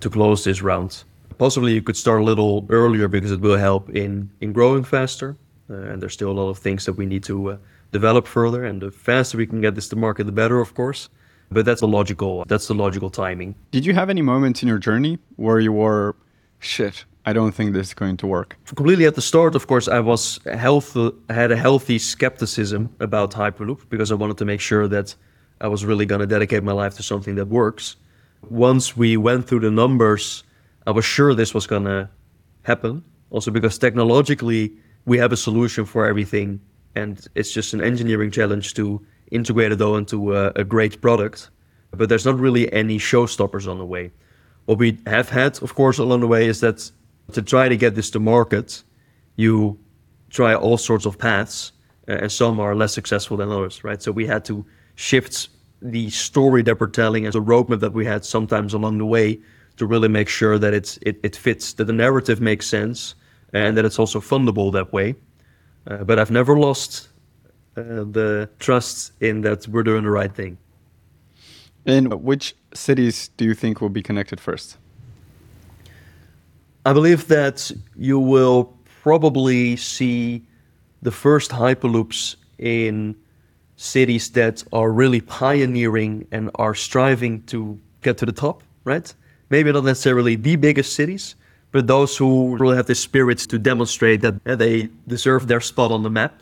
to 0.00 0.10
close 0.10 0.44
this 0.44 0.62
round. 0.62 1.04
Possibly 1.38 1.72
you 1.72 1.82
could 1.82 1.96
start 1.96 2.20
a 2.20 2.24
little 2.24 2.66
earlier 2.68 3.08
because 3.08 3.32
it 3.32 3.40
will 3.40 3.56
help 3.56 3.90
in 3.90 4.30
in 4.40 4.52
growing 4.52 4.84
faster. 4.84 5.36
Uh, 5.70 5.74
and 5.74 6.02
there's 6.02 6.12
still 6.12 6.30
a 6.30 6.38
lot 6.40 6.48
of 6.48 6.58
things 6.58 6.84
that 6.84 6.92
we 6.92 7.06
need 7.06 7.22
to 7.24 7.52
uh, 7.52 7.56
develop 7.90 8.26
further. 8.26 8.64
And 8.64 8.82
the 8.82 8.90
faster 8.90 9.38
we 9.38 9.46
can 9.46 9.60
get 9.60 9.74
this 9.74 9.88
to 9.88 9.96
market, 9.96 10.24
the 10.24 10.32
better, 10.32 10.60
of 10.60 10.74
course. 10.74 11.08
But 11.50 11.64
that's 11.64 11.80
the 11.80 11.88
logical 11.88 12.44
that's 12.46 12.66
the 12.68 12.74
logical 12.74 13.10
timing. 13.10 13.54
Did 13.70 13.86
you 13.86 13.94
have 13.94 14.10
any 14.10 14.22
moments 14.22 14.62
in 14.62 14.68
your 14.68 14.78
journey 14.78 15.18
where 15.36 15.60
you 15.60 15.72
were, 15.72 16.16
shit, 16.58 17.04
I 17.26 17.32
don't 17.32 17.52
think 17.52 17.72
this 17.72 17.88
is 17.88 17.94
going 17.94 18.18
to 18.18 18.26
work. 18.26 18.56
Completely 18.66 19.06
at 19.06 19.14
the 19.14 19.22
start, 19.22 19.54
of 19.54 19.66
course, 19.66 19.88
I 19.88 20.00
was 20.00 20.38
healthy, 20.44 21.10
had 21.30 21.50
a 21.52 21.56
healthy 21.56 21.98
skepticism 21.98 22.94
about 23.00 23.30
Hyperloop 23.32 23.88
because 23.88 24.12
I 24.12 24.14
wanted 24.14 24.36
to 24.38 24.44
make 24.44 24.60
sure 24.60 24.86
that 24.88 25.14
I 25.60 25.68
was 25.68 25.84
really 25.84 26.04
going 26.04 26.20
to 26.20 26.26
dedicate 26.26 26.62
my 26.62 26.72
life 26.72 26.96
to 26.96 27.02
something 27.02 27.36
that 27.36 27.46
works. 27.46 27.96
Once 28.50 28.96
we 28.96 29.16
went 29.16 29.46
through 29.46 29.60
the 29.60 29.70
numbers, 29.70 30.44
I 30.86 30.90
was 30.90 31.04
sure 31.04 31.34
this 31.34 31.54
was 31.54 31.66
going 31.66 31.84
to 31.84 32.08
happen. 32.62 33.04
Also, 33.30 33.50
because 33.50 33.78
technologically, 33.78 34.72
we 35.06 35.18
have 35.18 35.32
a 35.32 35.36
solution 35.36 35.84
for 35.84 36.06
everything, 36.06 36.60
and 36.94 37.26
it's 37.34 37.52
just 37.52 37.74
an 37.74 37.82
engineering 37.82 38.30
challenge 38.30 38.74
to 38.74 39.04
integrate 39.30 39.72
it 39.72 39.80
all 39.80 39.96
into 39.96 40.36
a, 40.36 40.52
a 40.56 40.64
great 40.64 41.00
product. 41.00 41.50
But 41.90 42.08
there's 42.08 42.24
not 42.24 42.38
really 42.38 42.72
any 42.72 42.98
showstoppers 42.98 43.70
on 43.70 43.78
the 43.78 43.86
way. 43.86 44.12
What 44.66 44.78
we 44.78 44.98
have 45.06 45.28
had, 45.28 45.62
of 45.62 45.74
course, 45.74 45.98
along 45.98 46.20
the 46.20 46.26
way 46.26 46.46
is 46.46 46.60
that 46.60 46.90
to 47.32 47.42
try 47.42 47.68
to 47.68 47.76
get 47.76 47.94
this 47.94 48.10
to 48.10 48.20
market, 48.20 48.82
you 49.36 49.78
try 50.30 50.54
all 50.54 50.76
sorts 50.76 51.06
of 51.06 51.18
paths, 51.18 51.72
and 52.06 52.30
some 52.30 52.60
are 52.60 52.74
less 52.74 52.92
successful 52.92 53.36
than 53.36 53.50
others, 53.50 53.84
right? 53.84 54.02
So 54.02 54.12
we 54.12 54.26
had 54.26 54.44
to 54.46 54.64
shift 54.94 55.48
the 55.80 56.10
story 56.10 56.62
that 56.62 56.80
we're 56.80 56.86
telling 56.88 57.26
as 57.26 57.34
a 57.34 57.40
roadmap 57.40 57.80
that 57.80 57.92
we 57.92 58.04
had 58.04 58.24
sometimes 58.24 58.74
along 58.74 58.98
the 58.98 59.06
way 59.06 59.40
to 59.76 59.86
really 59.86 60.08
make 60.08 60.28
sure 60.28 60.58
that 60.58 60.74
it's 60.74 60.98
it, 61.02 61.18
it 61.22 61.36
fits, 61.36 61.74
that 61.74 61.84
the 61.84 61.92
narrative 61.92 62.40
makes 62.40 62.66
sense, 62.66 63.14
and 63.52 63.76
that 63.76 63.84
it's 63.84 63.98
also 63.98 64.20
fundable 64.20 64.72
that 64.72 64.92
way. 64.92 65.14
Uh, 65.86 66.04
but 66.04 66.18
I've 66.18 66.30
never 66.30 66.58
lost 66.58 67.08
uh, 67.76 67.82
the 67.82 68.48
trust 68.58 69.12
in 69.20 69.42
that 69.42 69.68
we're 69.68 69.82
doing 69.82 70.04
the 70.04 70.10
right 70.10 70.34
thing. 70.34 70.56
In 71.84 72.06
which 72.22 72.54
cities 72.72 73.28
do 73.36 73.44
you 73.44 73.54
think 73.54 73.80
will 73.80 73.90
be 73.90 74.02
connected 74.02 74.40
first? 74.40 74.78
I 76.86 76.92
believe 76.92 77.28
that 77.28 77.70
you 77.96 78.18
will 78.18 78.74
probably 79.02 79.76
see 79.76 80.42
the 81.02 81.10
first 81.10 81.50
hyperloops 81.50 82.36
in 82.58 83.16
cities 83.76 84.30
that 84.30 84.64
are 84.72 84.90
really 84.90 85.20
pioneering 85.20 86.26
and 86.30 86.50
are 86.54 86.74
striving 86.74 87.42
to 87.44 87.78
get 88.02 88.16
to 88.18 88.26
the 88.26 88.32
top, 88.32 88.62
right? 88.84 89.14
Maybe 89.50 89.72
not 89.72 89.84
necessarily 89.84 90.36
the 90.36 90.56
biggest 90.56 90.94
cities, 90.94 91.36
but 91.70 91.86
those 91.86 92.16
who 92.16 92.56
really 92.56 92.76
have 92.76 92.86
the 92.86 92.94
spirit 92.94 93.38
to 93.38 93.58
demonstrate 93.58 94.20
that 94.22 94.44
they 94.44 94.88
deserve 95.06 95.48
their 95.48 95.60
spot 95.60 95.90
on 95.90 96.02
the 96.02 96.10
map. 96.10 96.40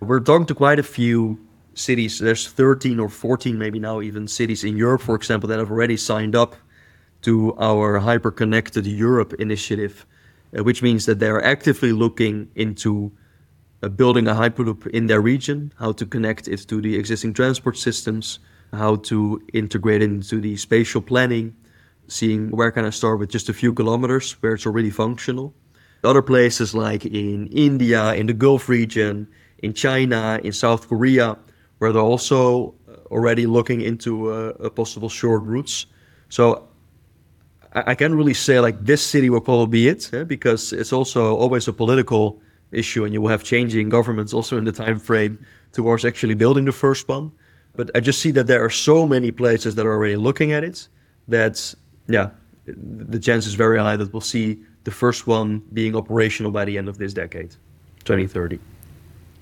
We're 0.00 0.20
talking 0.20 0.46
to 0.46 0.54
quite 0.54 0.78
a 0.78 0.82
few 0.82 1.38
cities. 1.74 2.18
There's 2.18 2.48
13 2.48 3.00
or 3.00 3.08
14, 3.08 3.56
maybe 3.58 3.78
now 3.78 4.00
even 4.00 4.28
cities 4.28 4.64
in 4.64 4.76
Europe, 4.76 5.02
for 5.02 5.14
example, 5.14 5.48
that 5.48 5.58
have 5.58 5.70
already 5.70 5.96
signed 5.96 6.36
up 6.36 6.56
to 7.22 7.56
our 7.58 7.98
Hyper-Connected 7.98 8.86
Europe 8.86 9.34
initiative, 9.38 10.06
uh, 10.56 10.62
which 10.62 10.82
means 10.82 11.06
that 11.06 11.18
they 11.18 11.28
are 11.28 11.42
actively 11.42 11.92
looking 11.92 12.48
into 12.54 13.12
uh, 13.82 13.88
building 13.88 14.28
a 14.28 14.34
Hyperloop 14.34 14.86
in 14.88 15.06
their 15.06 15.20
region, 15.20 15.72
how 15.78 15.92
to 15.92 16.06
connect 16.06 16.48
it 16.48 16.60
to 16.68 16.80
the 16.80 16.96
existing 16.96 17.34
transport 17.34 17.76
systems, 17.76 18.38
how 18.72 18.96
to 18.96 19.42
integrate 19.52 20.02
it 20.02 20.10
into 20.10 20.40
the 20.40 20.56
spatial 20.56 21.00
planning, 21.00 21.54
seeing 22.08 22.50
where 22.50 22.70
can 22.70 22.84
I 22.84 22.90
start 22.90 23.18
with 23.18 23.30
just 23.30 23.48
a 23.48 23.52
few 23.52 23.72
kilometers 23.72 24.32
where 24.40 24.54
it's 24.54 24.66
already 24.66 24.90
functional. 24.90 25.54
Other 26.04 26.22
places 26.22 26.74
like 26.74 27.04
in 27.04 27.48
India, 27.48 28.14
in 28.14 28.26
the 28.26 28.34
Gulf 28.34 28.68
region, 28.68 29.26
in 29.58 29.72
China, 29.72 30.40
in 30.44 30.52
South 30.52 30.88
Korea, 30.88 31.36
where 31.78 31.92
they're 31.92 32.02
also 32.02 32.74
uh, 32.88 32.96
already 33.10 33.46
looking 33.46 33.80
into 33.80 34.30
uh, 34.30 34.70
possible 34.70 35.08
short 35.08 35.42
routes. 35.42 35.86
So 36.28 36.68
I, 37.72 37.94
can't 37.94 38.14
really 38.14 38.34
say 38.34 38.60
like 38.60 38.84
this 38.84 39.02
city 39.02 39.28
will 39.28 39.40
probably 39.40 39.66
be 39.66 39.88
it 39.88 40.10
eh? 40.14 40.24
because 40.24 40.72
it's 40.72 40.92
also 40.92 41.36
always 41.36 41.68
a 41.68 41.72
political 41.72 42.40
issue 42.72 43.04
and 43.04 43.12
you 43.12 43.20
will 43.20 43.28
have 43.28 43.44
changing 43.44 43.88
governments 43.88 44.32
also 44.32 44.56
in 44.56 44.64
the 44.64 44.72
time 44.72 44.98
frame 44.98 45.38
towards 45.72 46.04
actually 46.04 46.34
building 46.34 46.64
the 46.64 46.72
first 46.72 47.08
one. 47.08 47.32
But 47.74 47.90
I 47.94 48.00
just 48.00 48.20
see 48.20 48.30
that 48.32 48.46
there 48.46 48.64
are 48.64 48.70
so 48.70 49.06
many 49.06 49.30
places 49.30 49.74
that 49.74 49.84
are 49.84 49.92
already 49.92 50.16
looking 50.16 50.52
at 50.52 50.64
it 50.64 50.88
that, 51.28 51.74
yeah, 52.08 52.30
the 52.66 53.18
chance 53.18 53.46
is 53.46 53.54
very 53.54 53.78
high 53.78 53.96
that 53.96 54.12
we'll 54.12 54.20
see 54.20 54.58
the 54.84 54.90
first 54.90 55.26
one 55.26 55.62
being 55.72 55.96
operational 55.96 56.52
by 56.52 56.64
the 56.64 56.78
end 56.78 56.88
of 56.88 56.98
this 56.98 57.12
decade, 57.12 57.50
2030. 58.04 58.56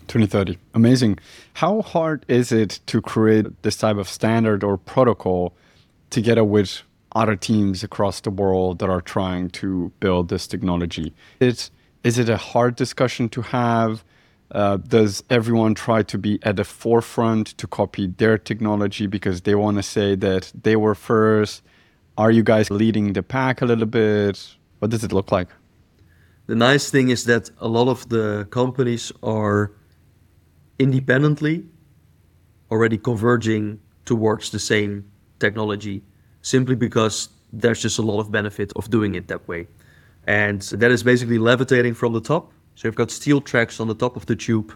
2030. 0.06 0.58
Amazing. 0.74 1.18
How 1.54 1.80
hard 1.80 2.26
is 2.28 2.52
it 2.52 2.80
to 2.86 3.00
create 3.00 3.62
this 3.62 3.76
type 3.76 3.96
of 3.96 4.08
standard 4.08 4.62
or 4.62 4.76
protocol 4.76 5.54
together 6.10 6.44
with 6.44 6.82
other 7.14 7.36
teams 7.36 7.84
across 7.84 8.20
the 8.20 8.30
world 8.30 8.80
that 8.80 8.90
are 8.90 9.00
trying 9.00 9.48
to 9.48 9.92
build 10.00 10.28
this 10.28 10.46
technology. 10.46 11.14
It's, 11.40 11.70
is 12.02 12.18
it 12.18 12.28
a 12.28 12.36
hard 12.36 12.76
discussion 12.76 13.28
to 13.30 13.42
have? 13.42 14.04
Uh, 14.50 14.76
does 14.76 15.22
everyone 15.30 15.74
try 15.74 16.02
to 16.02 16.18
be 16.18 16.38
at 16.42 16.56
the 16.56 16.64
forefront 16.64 17.56
to 17.58 17.66
copy 17.66 18.08
their 18.08 18.36
technology 18.36 19.06
because 19.06 19.42
they 19.42 19.54
want 19.54 19.76
to 19.76 19.82
say 19.82 20.14
that 20.16 20.52
they 20.60 20.76
were 20.76 20.94
first? 20.94 21.62
Are 22.16 22.30
you 22.30 22.44
guys 22.44 22.70
leading 22.70 23.12
the 23.12 23.24
pack 23.24 23.60
a 23.60 23.66
little 23.66 23.86
bit? 23.86 24.56
What 24.78 24.92
does 24.92 25.02
it 25.02 25.12
look 25.12 25.32
like? 25.32 25.48
The 26.46 26.54
nice 26.54 26.88
thing 26.88 27.08
is 27.08 27.24
that 27.24 27.50
a 27.58 27.66
lot 27.66 27.88
of 27.88 28.08
the 28.08 28.46
companies 28.50 29.10
are 29.22 29.72
independently 30.78 31.64
already 32.70 32.98
converging 32.98 33.80
towards 34.04 34.50
the 34.50 34.60
same 34.60 35.10
technology 35.40 36.02
simply 36.42 36.76
because 36.76 37.30
there's 37.52 37.82
just 37.82 37.98
a 37.98 38.02
lot 38.02 38.20
of 38.20 38.30
benefit 38.30 38.72
of 38.76 38.90
doing 38.90 39.16
it 39.16 39.26
that 39.26 39.48
way. 39.48 39.66
And 40.28 40.62
that 40.62 40.92
is 40.92 41.02
basically 41.02 41.38
levitating 41.38 41.94
from 41.94 42.12
the 42.12 42.20
top. 42.20 42.52
So 42.76 42.86
you've 42.86 42.94
got 42.94 43.10
steel 43.10 43.40
tracks 43.40 43.80
on 43.80 43.88
the 43.88 43.94
top 43.94 44.16
of 44.16 44.26
the 44.26 44.36
tube, 44.36 44.72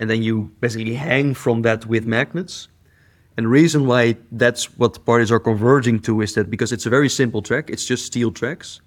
and 0.00 0.08
then 0.08 0.22
you 0.22 0.50
basically 0.60 0.94
hang 0.94 1.34
from 1.34 1.62
that 1.62 1.84
with 1.86 2.06
magnets. 2.06 2.68
And 3.38 3.44
the 3.44 3.50
reason 3.50 3.86
why 3.86 4.16
that's 4.32 4.64
what 4.78 4.94
the 4.94 4.98
parties 4.98 5.30
are 5.30 5.38
converging 5.38 6.00
to 6.00 6.22
is 6.22 6.34
that 6.34 6.50
because 6.50 6.72
it's 6.72 6.86
a 6.86 6.90
very 6.90 7.08
simple 7.08 7.40
track, 7.40 7.70
it's 7.70 7.84
just 7.84 8.04
steel 8.04 8.32
tracks. 8.32 8.80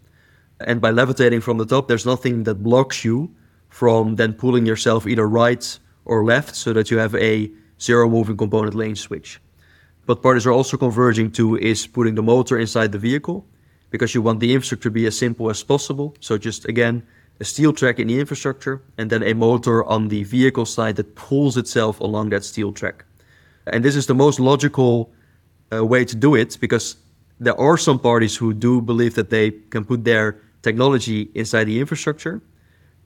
And 0.60 0.82
by 0.82 0.92
levitating 0.92 1.40
from 1.40 1.58
the 1.58 1.66
top, 1.66 1.88
there's 1.88 2.06
nothing 2.06 2.44
that 2.44 2.56
blocks 2.56 3.06
you 3.06 3.34
from 3.70 4.18
then 4.18 4.34
pulling 4.34 4.66
yourself 4.66 5.08
either 5.08 5.26
right 5.26 5.80
or 6.04 6.26
left 6.26 6.58
so 6.58 6.74
that 6.74 6.92
you 6.92 6.98
have 6.98 7.16
a 7.16 7.50
zero 7.80 8.10
moving 8.10 8.36
component 8.36 8.76
lane 8.76 8.98
switch. 8.98 9.40
What 10.06 10.22
parties 10.22 10.46
are 10.46 10.52
also 10.52 10.76
converging 10.76 11.32
to 11.32 11.56
is 11.56 11.88
putting 11.88 12.16
the 12.16 12.22
motor 12.22 12.60
inside 12.60 12.92
the 12.92 13.00
vehicle 13.00 13.48
because 13.90 14.14
you 14.14 14.22
want 14.22 14.42
the 14.42 14.54
infrastructure 14.54 14.90
to 14.90 14.92
be 14.92 15.06
as 15.06 15.18
simple 15.18 15.50
as 15.50 15.64
possible. 15.64 16.14
So 16.20 16.38
just 16.38 16.68
again, 16.68 17.04
a 17.40 17.46
steel 17.46 17.72
track 17.72 18.00
in 18.00 18.10
the 18.10 18.20
infrastructure 18.20 18.82
and 18.98 19.10
then 19.10 19.24
a 19.24 19.34
motor 19.34 19.86
on 19.86 20.10
the 20.10 20.26
vehicle 20.26 20.66
side 20.66 20.98
that 20.98 21.16
pulls 21.16 21.56
itself 21.56 22.02
along 22.02 22.32
that 22.32 22.44
steel 22.44 22.74
track. 22.74 23.06
And 23.72 23.84
this 23.84 23.96
is 23.96 24.06
the 24.06 24.14
most 24.14 24.40
logical 24.40 25.12
uh, 25.74 25.84
way 25.84 26.06
to 26.06 26.16
do 26.16 26.36
it 26.36 26.58
because 26.60 26.98
there 27.40 27.60
are 27.60 27.78
some 27.78 27.98
parties 27.98 28.36
who 28.36 28.54
do 28.54 28.82
believe 28.82 29.16
that 29.16 29.30
they 29.30 29.52
can 29.72 29.84
put 29.84 30.04
their 30.04 30.40
technology 30.62 31.32
inside 31.34 31.64
the 31.64 31.80
infrastructure, 31.80 32.42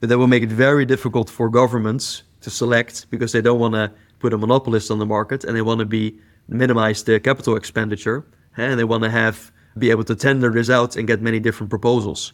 but 0.00 0.08
that 0.08 0.18
will 0.18 0.26
make 0.26 0.42
it 0.42 0.50
very 0.50 0.84
difficult 0.84 1.30
for 1.30 1.48
governments 1.48 2.24
to 2.42 2.50
select 2.50 3.06
because 3.10 3.32
they 3.32 3.40
don't 3.40 3.58
want 3.58 3.74
to 3.74 3.90
put 4.18 4.32
a 4.34 4.38
monopolist 4.38 4.90
on 4.90 4.98
the 4.98 5.06
market 5.06 5.44
and 5.44 5.56
they 5.56 5.62
want 5.62 5.78
to 5.78 5.86
be 5.86 6.18
minimize 6.48 7.02
the 7.02 7.18
capital 7.18 7.56
expenditure, 7.56 8.24
and 8.56 8.78
they 8.78 8.84
want 8.84 9.02
to 9.02 9.10
have 9.10 9.52
be 9.78 9.90
able 9.90 10.04
to 10.04 10.14
tender 10.14 10.50
this 10.50 10.70
out 10.70 10.96
and 10.96 11.06
get 11.06 11.20
many 11.20 11.38
different 11.38 11.68
proposals. 11.68 12.32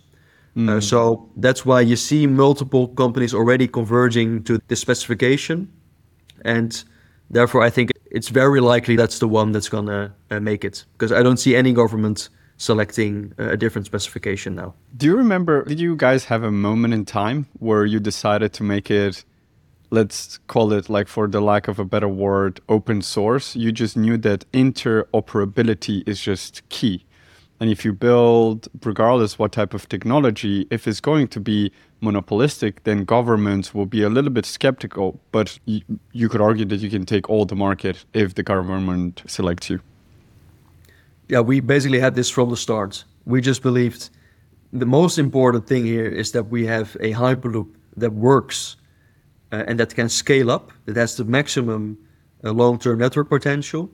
Mm. 0.57 0.68
Uh, 0.68 0.81
so 0.81 1.29
that's 1.37 1.64
why 1.64 1.81
you 1.81 1.97
see 1.97 2.27
multiple 2.27 2.88
companies 2.88 3.35
already 3.35 3.66
converging 3.66 4.45
to 4.45 4.61
this 4.68 4.81
specification, 4.81 5.73
and 6.45 6.85
therefore 7.31 7.62
I 7.62 7.71
think 7.71 7.90
it's 8.12 8.29
very 8.29 8.61
likely 8.61 8.94
that's 8.94 9.18
the 9.18 9.29
one 9.29 9.53
that's 9.53 9.68
gonna 9.68 10.14
uh, 10.31 10.38
make 10.38 10.64
it 10.64 10.85
because 10.92 11.12
I 11.12 11.22
don't 11.22 11.38
see 11.38 11.57
any 11.57 11.72
government 11.72 12.29
selecting 12.59 13.33
a 13.38 13.57
different 13.57 13.87
specification 13.87 14.55
now. 14.55 14.75
Do 14.96 15.07
you 15.07 15.16
remember? 15.16 15.64
Did 15.64 15.81
you 15.81 15.96
guys 15.96 16.27
have 16.27 16.44
a 16.44 16.53
moment 16.53 16.94
in 16.94 17.05
time 17.05 17.46
where 17.59 17.85
you 17.85 17.98
decided 17.98 18.53
to 18.53 18.62
make 18.62 18.90
it 18.90 19.25
let's 19.90 20.38
call 20.46 20.72
it 20.72 20.88
like 20.88 21.07
for 21.07 21.29
the 21.29 21.40
lack 21.40 21.68
of 21.68 21.79
a 21.79 21.85
better 21.85 22.09
word 22.09 22.61
open 22.66 23.03
source 23.03 23.55
you 23.55 23.70
just 23.70 23.94
knew 23.94 24.16
that 24.16 24.51
interoperability 24.53 26.03
is 26.09 26.18
just 26.18 26.66
key 26.70 27.05
And 27.62 27.70
if 27.70 27.85
you 27.85 27.92
build, 27.92 28.66
regardless 28.83 29.38
what 29.38 29.53
type 29.53 29.72
of 29.72 29.88
technology, 29.88 30.66
if 30.68 30.88
it's 30.88 31.01
going 31.01 31.29
to 31.29 31.38
be 31.38 31.70
monopolistic, 32.01 32.83
then 32.83 33.05
governments 33.05 33.72
will 33.72 33.87
be 33.87 34.03
a 34.03 34.09
little 34.09 34.33
bit 34.33 34.46
skeptical. 34.46 35.20
But 35.31 35.61
y- 35.64 35.83
you 36.11 36.29
could 36.29 36.40
argue 36.40 36.64
that 36.64 36.81
you 36.81 36.90
can 36.90 37.07
take 37.07 37.31
all 37.31 37.44
the 37.44 37.55
market 37.55 38.05
if 38.14 38.35
the 38.35 38.42
government 38.42 39.22
selects 39.29 39.70
you. 39.70 39.79
Yeah, 41.29 41.38
we 41.38 41.61
basically 41.61 42.01
had 42.01 42.16
this 42.16 42.29
from 42.29 42.51
the 42.51 42.57
start. 42.57 43.05
We 43.27 43.40
just 43.40 43.62
believed 43.62 44.11
the 44.72 44.87
most 44.87 45.16
important 45.16 45.68
thing 45.68 45.87
here 45.87 46.09
is 46.09 46.33
that 46.33 46.48
we 46.48 46.66
have 46.66 46.96
a 46.96 47.12
Hyperloop 47.12 47.68
that 47.96 48.12
works 48.12 48.75
uh, 49.53 49.62
and 49.68 49.79
that 49.79 49.94
can 49.94 50.09
scale 50.09 50.51
up, 50.51 50.72
that 50.87 50.96
has 50.96 51.16
the 51.16 51.25
maximum 51.25 51.96
uh, 52.42 52.51
long 52.51 52.81
term 52.81 52.98
network 52.98 53.29
potential 53.29 53.88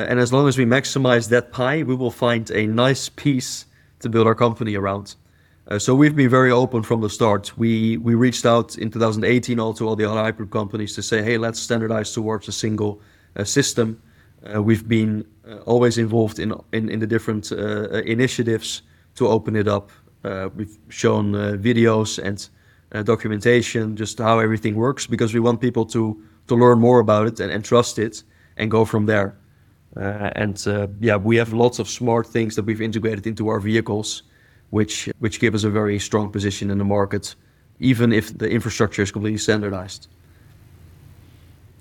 and 0.00 0.20
as 0.20 0.32
long 0.32 0.46
as 0.48 0.58
we 0.58 0.64
maximize 0.64 1.28
that 1.30 1.52
pie, 1.52 1.82
we 1.82 1.94
will 1.94 2.10
find 2.10 2.50
a 2.50 2.66
nice 2.66 3.08
piece 3.08 3.66
to 4.00 4.08
build 4.08 4.26
our 4.26 4.34
company 4.34 4.76
around. 4.76 5.16
Uh, 5.68 5.78
so 5.80 5.94
we've 5.94 6.14
been 6.14 6.30
very 6.30 6.52
open 6.52 6.82
from 6.82 7.00
the 7.00 7.10
start. 7.10 7.58
We 7.58 7.96
we 7.96 8.14
reached 8.14 8.46
out 8.46 8.78
in 8.78 8.90
2018 8.90 9.58
also 9.58 9.88
all 9.88 9.96
the 9.96 10.04
other 10.04 10.20
Hyperloop 10.20 10.50
companies 10.50 10.94
to 10.94 11.02
say, 11.02 11.22
hey, 11.22 11.38
let's 11.38 11.58
standardize 11.58 12.12
towards 12.12 12.46
a 12.46 12.52
single 12.52 13.00
uh, 13.34 13.42
system. 13.42 14.00
Uh, 14.54 14.62
we've 14.62 14.86
been 14.86 15.26
uh, 15.48 15.56
always 15.66 15.98
involved 15.98 16.38
in 16.38 16.54
in, 16.72 16.88
in 16.88 17.00
the 17.00 17.06
different 17.06 17.50
uh, 17.50 18.02
initiatives 18.04 18.82
to 19.16 19.26
open 19.26 19.56
it 19.56 19.66
up. 19.66 19.90
we've 20.56 20.78
shown 20.88 21.32
videos 21.62 22.18
and 22.18 22.48
documentation, 23.06 23.96
just 23.96 24.18
how 24.18 24.40
everything 24.40 24.74
works, 24.76 25.06
because 25.06 25.34
we 25.34 25.40
want 25.40 25.60
people 25.60 25.84
to 25.86 26.16
to 26.46 26.54
learn 26.54 26.78
more 26.78 27.00
about 27.00 27.26
it 27.26 27.40
and, 27.40 27.50
and 27.50 27.64
trust 27.64 27.98
it 27.98 28.24
and 28.56 28.70
go 28.70 28.84
from 28.84 29.06
there. 29.06 29.34
Uh, 29.96 30.30
and 30.36 30.66
uh, 30.66 30.86
yeah, 31.00 31.16
we 31.16 31.36
have 31.36 31.52
lots 31.52 31.78
of 31.78 31.88
smart 31.88 32.26
things 32.26 32.54
that 32.56 32.64
we've 32.64 32.82
integrated 32.82 33.26
into 33.26 33.48
our 33.48 33.60
vehicles, 33.60 34.22
which 34.70 35.08
which 35.18 35.40
give 35.40 35.54
us 35.54 35.64
a 35.64 35.70
very 35.70 35.98
strong 35.98 36.30
position 36.30 36.70
in 36.70 36.78
the 36.78 36.84
market, 36.84 37.34
even 37.80 38.12
if 38.12 38.36
the 38.36 38.48
infrastructure 38.48 39.02
is 39.02 39.10
completely 39.10 39.38
standardized. 39.38 40.08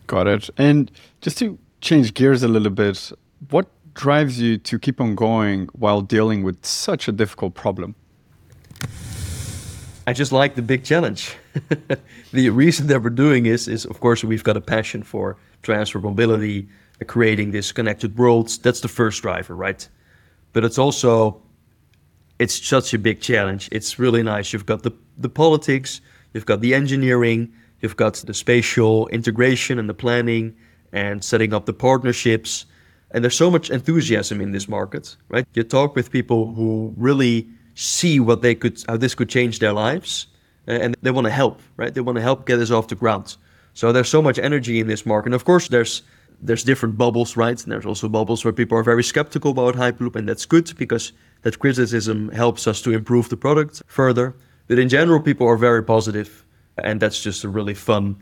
Got 0.07 0.27
it. 0.27 0.49
And 0.57 0.91
just 1.21 1.37
to 1.39 1.57
change 1.81 2.13
gears 2.13 2.43
a 2.43 2.47
little 2.47 2.69
bit, 2.69 3.11
what 3.49 3.67
drives 3.95 4.39
you 4.39 4.57
to 4.59 4.79
keep 4.79 5.01
on 5.01 5.15
going 5.15 5.67
while 5.73 6.01
dealing 6.01 6.43
with 6.43 6.65
such 6.65 7.07
a 7.07 7.11
difficult 7.11 7.53
problem? 7.53 7.95
I 10.07 10.13
just 10.13 10.31
like 10.31 10.53
the 10.55 10.61
big 10.61 10.83
challenge. 10.83 11.35
the 12.31 12.49
reason 12.51 12.87
that 12.87 13.01
we're 13.01 13.09
doing 13.09 13.43
this 13.43 13.67
is 13.67 13.85
of 13.85 13.99
course, 13.99 14.23
we've 14.23 14.43
got 14.43 14.55
a 14.55 14.61
passion 14.61 15.03
for 15.03 15.35
transfer 15.63 15.99
mobility, 15.99 16.69
creating 17.07 17.51
this 17.51 17.71
connected 17.71 18.17
world. 18.17 18.49
That's 18.63 18.81
the 18.81 18.87
first 18.87 19.21
driver, 19.21 19.55
right? 19.55 19.87
But 20.53 20.63
it's 20.63 20.77
also 20.77 21.41
it's 22.39 22.65
such 22.67 22.93
a 22.93 22.99
big 22.99 23.21
challenge. 23.21 23.69
It's 23.71 23.97
really 23.97 24.23
nice. 24.23 24.53
You've 24.53 24.65
got 24.65 24.83
the 24.83 24.91
the 25.17 25.29
politics, 25.29 26.01
you've 26.33 26.45
got 26.45 26.61
the 26.61 26.73
engineering, 26.73 27.51
you've 27.81 27.95
got 27.95 28.15
the 28.15 28.33
spatial 28.33 29.07
integration 29.07 29.79
and 29.79 29.89
the 29.89 29.93
planning 29.93 30.55
and 30.91 31.23
setting 31.23 31.53
up 31.53 31.65
the 31.65 31.73
partnerships. 31.73 32.65
And 33.11 33.23
there's 33.23 33.37
so 33.37 33.49
much 33.49 33.69
enthusiasm 33.69 34.41
in 34.41 34.51
this 34.51 34.67
market, 34.67 35.15
right? 35.29 35.45
You 35.53 35.63
talk 35.63 35.95
with 35.95 36.11
people 36.11 36.53
who 36.53 36.93
really 36.97 37.47
see 37.75 38.19
what 38.19 38.41
they 38.41 38.55
could 38.55 38.83
how 38.87 38.97
this 38.97 39.15
could 39.15 39.29
change 39.29 39.59
their 39.59 39.73
lives 39.73 40.27
and 40.67 40.95
they 41.01 41.11
want 41.11 41.25
to 41.25 41.31
help, 41.31 41.61
right? 41.77 41.93
They 41.93 42.01
want 42.01 42.17
to 42.17 42.21
help 42.21 42.45
get 42.45 42.59
us 42.59 42.71
off 42.71 42.87
the 42.87 42.95
ground. 42.95 43.37
So 43.73 43.91
there's 43.91 44.09
so 44.09 44.21
much 44.21 44.39
energy 44.39 44.79
in 44.79 44.87
this 44.87 45.05
market. 45.05 45.27
And 45.27 45.35
of 45.35 45.45
course, 45.45 45.67
there's 45.67 46.01
there's 46.41 46.63
different 46.63 46.97
bubbles, 46.97 47.37
right? 47.37 47.61
And 47.61 47.71
there's 47.71 47.85
also 47.85 48.07
bubbles 48.09 48.43
where 48.43 48.53
people 48.53 48.77
are 48.77 48.83
very 48.83 49.03
skeptical 49.03 49.51
about 49.51 49.75
Hyperloop, 49.75 50.15
and 50.15 50.27
that's 50.27 50.45
good 50.45 50.75
because 50.77 51.11
that 51.41 51.59
criticism 51.59 52.29
helps 52.29 52.67
us 52.67 52.81
to 52.81 52.91
improve 52.91 53.29
the 53.29 53.37
product 53.37 53.81
further. 53.87 54.35
But 54.67 54.79
in 54.79 54.89
general, 54.89 55.21
people 55.21 55.47
are 55.47 55.57
very 55.57 55.83
positive, 55.83 56.45
and 56.77 56.99
that's 56.99 57.21
just 57.21 57.43
a 57.43 57.49
really 57.49 57.73
fun, 57.73 58.15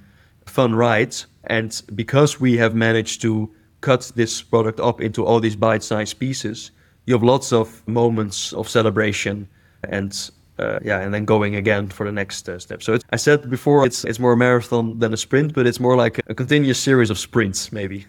fun 0.45 0.75
ride. 0.75 1.15
And 1.45 1.81
because 1.95 2.39
we 2.39 2.57
have 2.57 2.75
managed 2.75 3.21
to 3.21 3.49
cut 3.81 4.11
this 4.15 4.41
product 4.41 4.79
up 4.79 5.01
into 5.01 5.25
all 5.25 5.39
these 5.39 5.55
bite-sized 5.55 6.19
pieces, 6.19 6.71
you 7.05 7.13
have 7.13 7.23
lots 7.23 7.51
of 7.51 7.85
moments 7.87 8.53
of 8.53 8.69
celebration 8.69 9.47
and 9.89 10.31
uh, 10.59 10.79
yeah, 10.83 10.99
and 10.99 11.13
then 11.13 11.25
going 11.25 11.55
again 11.55 11.87
for 11.87 12.05
the 12.05 12.11
next 12.11 12.47
uh, 12.47 12.59
step. 12.59 12.83
So 12.83 12.99
I 13.11 13.15
said 13.15 13.49
before, 13.49 13.85
it's 13.85 14.03
it's 14.05 14.19
more 14.19 14.33
a 14.33 14.37
marathon 14.37 14.99
than 14.99 15.13
a 15.13 15.17
sprint, 15.17 15.53
but 15.53 15.65
it's 15.65 15.79
more 15.79 15.95
like 15.95 16.19
a 16.27 16.35
continuous 16.35 16.79
series 16.79 17.09
of 17.09 17.17
sprints, 17.17 17.71
maybe. 17.71 18.05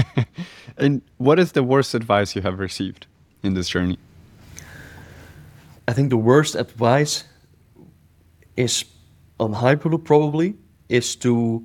and 0.76 1.00
what 1.16 1.38
is 1.38 1.52
the 1.52 1.62
worst 1.62 1.94
advice 1.94 2.36
you 2.36 2.42
have 2.42 2.58
received 2.58 3.06
in 3.42 3.54
this 3.54 3.68
journey? 3.68 3.98
I 5.88 5.92
think 5.92 6.10
the 6.10 6.16
worst 6.16 6.54
advice 6.56 7.24
is 8.56 8.84
on 9.38 9.54
Hyperloop 9.54 10.04
probably 10.04 10.54
is 10.88 11.16
to 11.16 11.62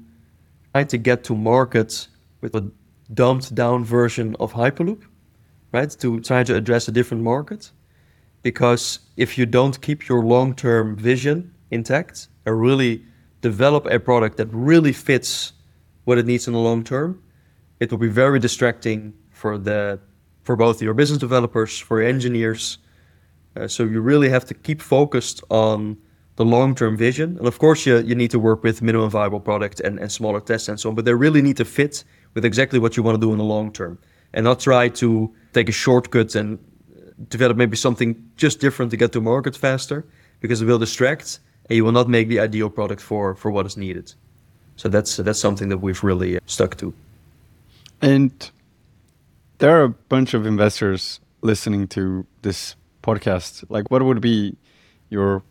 try 0.74 0.84
to 0.86 0.98
get 0.98 1.24
to 1.26 1.36
market 1.36 2.08
with 2.42 2.56
a 2.56 2.72
dumbed 3.14 3.54
down 3.56 3.84
version 3.84 4.36
of 4.40 4.54
Hyperloop, 4.54 5.02
right? 5.74 5.90
To 6.00 6.20
try 6.22 6.44
to 6.44 6.56
address 6.56 6.88
a 6.88 6.92
different 6.92 7.24
market 7.24 7.72
because 8.42 9.00
if 9.18 9.38
you 9.38 9.46
don't 9.46 9.82
keep 9.82 10.08
your 10.08 10.24
long 10.24 10.56
term 10.56 10.96
vision 10.96 11.54
intact 11.70 12.28
and 12.46 12.60
really 12.60 13.04
develop 13.42 13.86
a 13.86 14.00
product 14.00 14.38
that 14.38 14.48
really 14.52 14.94
fits 14.94 15.54
what 16.06 16.18
it 16.18 16.26
needs 16.26 16.48
in 16.48 16.54
the 16.54 16.60
long 16.60 16.84
term, 16.84 17.22
it 17.80 17.92
will 17.92 17.98
be 17.98 18.08
very 18.08 18.40
distracting 18.40 19.14
for 19.30 19.58
the 19.58 20.00
for 20.44 20.56
both 20.56 20.82
your 20.82 20.94
business 20.94 21.20
developers, 21.20 21.78
for 21.78 22.02
your 22.02 22.10
engineers. 22.10 22.80
Uh, 23.56 23.68
so 23.68 23.84
you 23.84 24.02
really 24.02 24.30
have 24.30 24.46
to 24.46 24.54
keep 24.54 24.82
focused 24.82 25.44
on 25.50 25.98
the 26.38 26.46
long-term 26.46 26.98
vision. 26.98 27.38
And 27.38 27.48
of 27.48 27.60
course, 27.60 27.86
you, 27.86 27.98
you 28.00 28.16
need 28.16 28.32
to 28.32 28.40
work 28.40 28.64
with 28.64 28.82
minimum 28.82 29.10
viable 29.10 29.40
product 29.40 29.80
and, 29.82 30.00
and 30.00 30.12
smaller 30.12 30.40
tests 30.40 30.68
and 30.70 30.80
so 30.80 30.90
on, 30.90 30.96
but 30.96 31.06
they 31.06 31.14
really 31.14 31.42
need 31.42 31.58
to 31.58 31.66
fit 31.66 32.04
with 32.34 32.46
exactly 32.46 32.80
what 32.80 32.98
you 32.98 33.04
want 33.04 33.16
to 33.16 33.22
do 33.22 33.32
in 33.32 33.38
the 33.38 33.44
long 33.44 33.72
term 33.72 34.00
and 34.34 34.46
not 34.46 34.60
try 34.60 34.88
to 34.88 35.34
take 35.54 35.68
a 35.70 35.72
shortcut 35.72 36.34
and 36.36 36.58
develop 37.30 37.58
maybe 37.58 37.76
something 37.76 38.32
just 38.38 38.60
different 38.60 38.92
to 38.92 38.98
get 38.98 39.12
to 39.14 39.22
market 39.22 39.56
faster 39.56 40.06
because 40.40 40.62
it 40.62 40.66
will 40.66 40.80
distract 40.80 41.40
and 41.70 41.78
you 41.78 41.86
will 41.86 41.92
not 41.92 42.10
make 42.10 42.28
the 42.28 42.40
ideal 42.40 42.70
product 42.70 43.02
for, 43.02 43.36
for 43.36 43.52
what 43.52 43.66
is 43.66 43.78
needed. 43.78 44.14
So 44.76 44.90
that's 44.90 45.18
that's 45.18 45.40
something 45.40 45.70
that 45.70 45.78
we've 45.78 46.04
really 46.04 46.38
uh, 46.38 46.40
stuck 46.46 46.78
to. 46.78 46.94
And 48.02 48.32
there 49.60 49.80
are 49.80 49.84
a 49.84 49.90
bunch 49.90 50.34
of 50.34 50.46
investors 50.48 51.20
listening 51.42 51.88
to 51.90 52.26
this 52.42 52.76
podcast. 53.04 53.64
Like, 53.70 53.92
what 53.92 54.02
would 54.02 54.22
be 54.22 54.58
your 55.10 55.44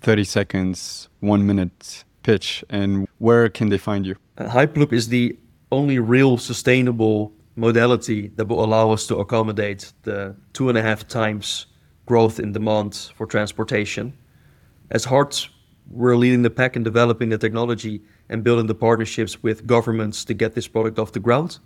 30 0.00 0.24
seconds, 0.24 1.08
one 1.20 1.46
minute 1.46 2.04
pitch, 2.22 2.62
and 2.68 3.08
where 3.18 3.48
can 3.48 3.70
they 3.70 3.78
find 3.78 4.06
you? 4.06 4.16
Uh, 4.36 4.48
Hyperloop 4.48 4.92
is 4.92 5.08
the 5.08 5.38
only 5.72 5.98
real 5.98 6.36
sustainable 6.36 7.32
modality 7.56 8.28
that 8.36 8.46
will 8.48 8.64
allow 8.64 8.90
us 8.90 9.06
to 9.06 9.16
accommodate 9.16 9.92
the 10.02 10.34
two 10.52 10.68
and 10.68 10.76
a 10.76 10.82
half 10.82 11.06
times 11.06 11.66
growth 12.06 12.38
in 12.38 12.52
demand 12.52 13.10
for 13.14 13.26
transportation. 13.26 14.12
As 14.90 15.04
Hardt, 15.04 15.48
we're 15.90 16.16
leading 16.16 16.42
the 16.42 16.50
pack 16.50 16.76
in 16.76 16.82
developing 16.82 17.28
the 17.28 17.38
technology 17.38 18.02
and 18.28 18.42
building 18.42 18.66
the 18.66 18.74
partnerships 18.74 19.42
with 19.42 19.66
governments 19.66 20.24
to 20.24 20.34
get 20.34 20.54
this 20.54 20.66
product 20.66 20.98
off 20.98 21.12
the 21.12 21.20
ground. 21.20 21.58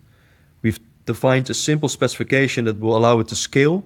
We've 0.63 0.79
defined 1.07 1.49
a 1.51 1.55
simple 1.55 1.89
specification 1.89 2.65
that 2.67 2.79
will 2.79 2.97
allow 2.97 3.21
it 3.21 3.29
to 3.29 3.37
scale 3.37 3.85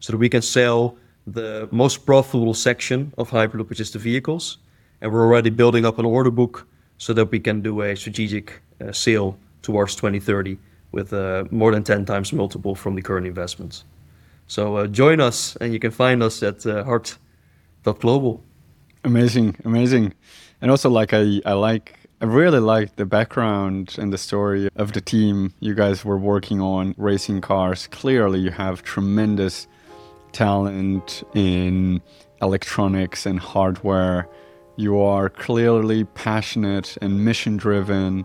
so 0.00 0.12
that 0.12 0.18
we 0.18 0.28
can 0.28 0.42
sell 0.42 0.96
the 1.26 1.68
most 1.70 2.04
profitable 2.04 2.54
section 2.54 3.12
of 3.16 3.30
Hyperloop, 3.30 3.68
which 3.68 3.80
is 3.80 3.90
the 3.90 3.98
vehicles. 3.98 4.58
And 5.00 5.12
we're 5.12 5.24
already 5.24 5.50
building 5.50 5.84
up 5.84 5.98
an 5.98 6.04
order 6.04 6.30
book 6.30 6.66
so 6.98 7.12
that 7.12 7.30
we 7.30 7.40
can 7.40 7.60
do 7.60 7.82
a 7.82 7.94
strategic 7.94 8.60
uh, 8.80 8.92
sale 8.92 9.38
towards 9.62 9.94
2030 9.94 10.58
with 10.94 11.12
uh, 11.12 11.44
more 11.50 11.72
than 11.72 11.82
10 11.82 12.04
times 12.04 12.32
multiple 12.32 12.74
from 12.74 12.94
the 12.94 13.02
current 13.02 13.26
investments. 13.26 13.84
So 14.46 14.76
uh, 14.76 14.86
join 14.86 15.20
us, 15.20 15.56
and 15.56 15.72
you 15.72 15.80
can 15.80 15.90
find 15.90 16.22
us 16.22 16.42
at 16.42 16.64
uh, 16.64 16.84
Hardt.global. 16.84 18.42
Amazing, 19.02 19.56
amazing. 19.64 20.14
And 20.62 20.70
also, 20.70 20.88
like, 20.88 21.12
I 21.12 21.52
like, 21.52 21.98
I 22.20 22.26
really 22.26 22.60
like 22.60 22.96
the 22.96 23.04
background 23.04 23.96
and 23.98 24.12
the 24.12 24.18
story 24.18 24.68
of 24.76 24.92
the 24.92 25.00
team 25.00 25.52
you 25.60 25.74
guys 25.74 26.04
were 26.04 26.16
working 26.16 26.60
on 26.60 26.94
racing 26.96 27.40
cars. 27.40 27.88
Clearly, 27.88 28.38
you 28.38 28.50
have 28.50 28.82
tremendous 28.82 29.66
talent 30.32 31.22
in 31.34 32.00
electronics 32.40 33.26
and 33.26 33.40
hardware. 33.40 34.28
You 34.76 35.00
are 35.00 35.28
clearly 35.28 36.04
passionate 36.04 36.96
and 37.02 37.24
mission 37.24 37.56
driven. 37.56 38.24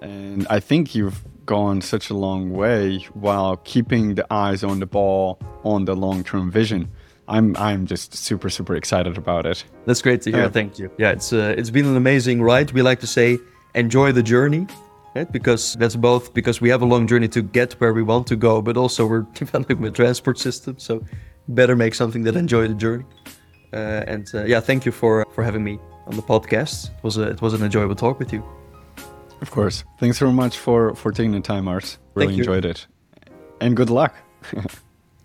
And 0.00 0.46
I 0.48 0.60
think 0.60 0.94
you've 0.94 1.22
gone 1.50 1.80
such 1.80 2.10
a 2.10 2.14
long 2.14 2.52
way 2.52 3.04
while 3.14 3.56
keeping 3.64 4.14
the 4.14 4.24
eyes 4.32 4.62
on 4.62 4.78
the 4.78 4.86
ball 4.86 5.36
on 5.64 5.84
the 5.84 5.96
long-term 5.96 6.48
vision. 6.48 6.88
I'm 7.26 7.56
I'm 7.56 7.86
just 7.86 8.14
super 8.14 8.50
super 8.50 8.76
excited 8.76 9.18
about 9.18 9.46
it. 9.46 9.64
That's 9.86 10.00
great 10.00 10.22
to 10.22 10.30
hear. 10.30 10.44
Uh, 10.44 10.50
Thank 10.50 10.78
you. 10.78 10.88
Yeah, 10.96 11.10
it's 11.16 11.32
uh, 11.32 11.54
it's 11.58 11.70
been 11.70 11.86
an 11.86 11.96
amazing 11.96 12.40
ride. 12.40 12.70
We 12.72 12.82
like 12.82 13.00
to 13.00 13.06
say 13.06 13.38
enjoy 13.74 14.12
the 14.12 14.22
journey, 14.22 14.66
right? 15.16 15.30
Because 15.32 15.74
that's 15.80 15.96
both 15.96 16.32
because 16.34 16.60
we 16.60 16.70
have 16.70 16.82
a 16.82 16.88
long 16.94 17.08
journey 17.08 17.28
to 17.28 17.42
get 17.42 17.72
where 17.80 17.92
we 17.92 18.02
want 18.02 18.26
to 18.28 18.36
go, 18.36 18.62
but 18.62 18.76
also 18.76 19.06
we're 19.06 19.26
developing 19.42 19.84
a 19.84 19.90
transport 19.90 20.38
system. 20.38 20.78
So 20.78 21.04
better 21.48 21.74
make 21.74 21.94
something 21.94 22.24
that 22.26 22.36
enjoy 22.36 22.68
the 22.68 22.78
journey. 22.84 23.06
Uh, 23.72 24.12
and 24.12 24.26
uh, 24.34 24.44
yeah, 24.44 24.60
thank 24.60 24.86
you 24.86 24.92
for 24.92 25.26
for 25.34 25.42
having 25.44 25.64
me 25.64 25.78
on 26.06 26.14
the 26.16 26.22
podcast. 26.22 26.90
It 26.98 27.02
was 27.02 27.16
a, 27.16 27.26
it 27.34 27.40
was 27.42 27.54
an 27.54 27.62
enjoyable 27.62 27.96
talk 27.96 28.18
with 28.18 28.32
you. 28.32 28.42
Of 29.40 29.50
course. 29.50 29.84
Thanks 29.98 30.18
very 30.18 30.32
much 30.32 30.58
for 30.58 30.94
for 30.94 31.12
taking 31.12 31.32
the 31.32 31.40
time, 31.40 31.64
Mars. 31.64 31.98
Really 32.14 32.34
enjoyed 32.38 32.64
it. 32.64 32.86
And 33.60 33.76
good 33.76 33.90
luck. 33.90 34.14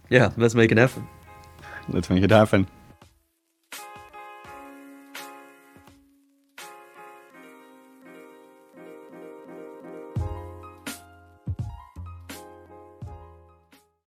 Yeah, 0.10 0.32
let's 0.38 0.54
make 0.54 0.72
it 0.72 0.78
happen. 0.78 1.08
Let's 1.90 2.12
make 2.12 2.24
it 2.24 2.30
happen. 2.30 2.68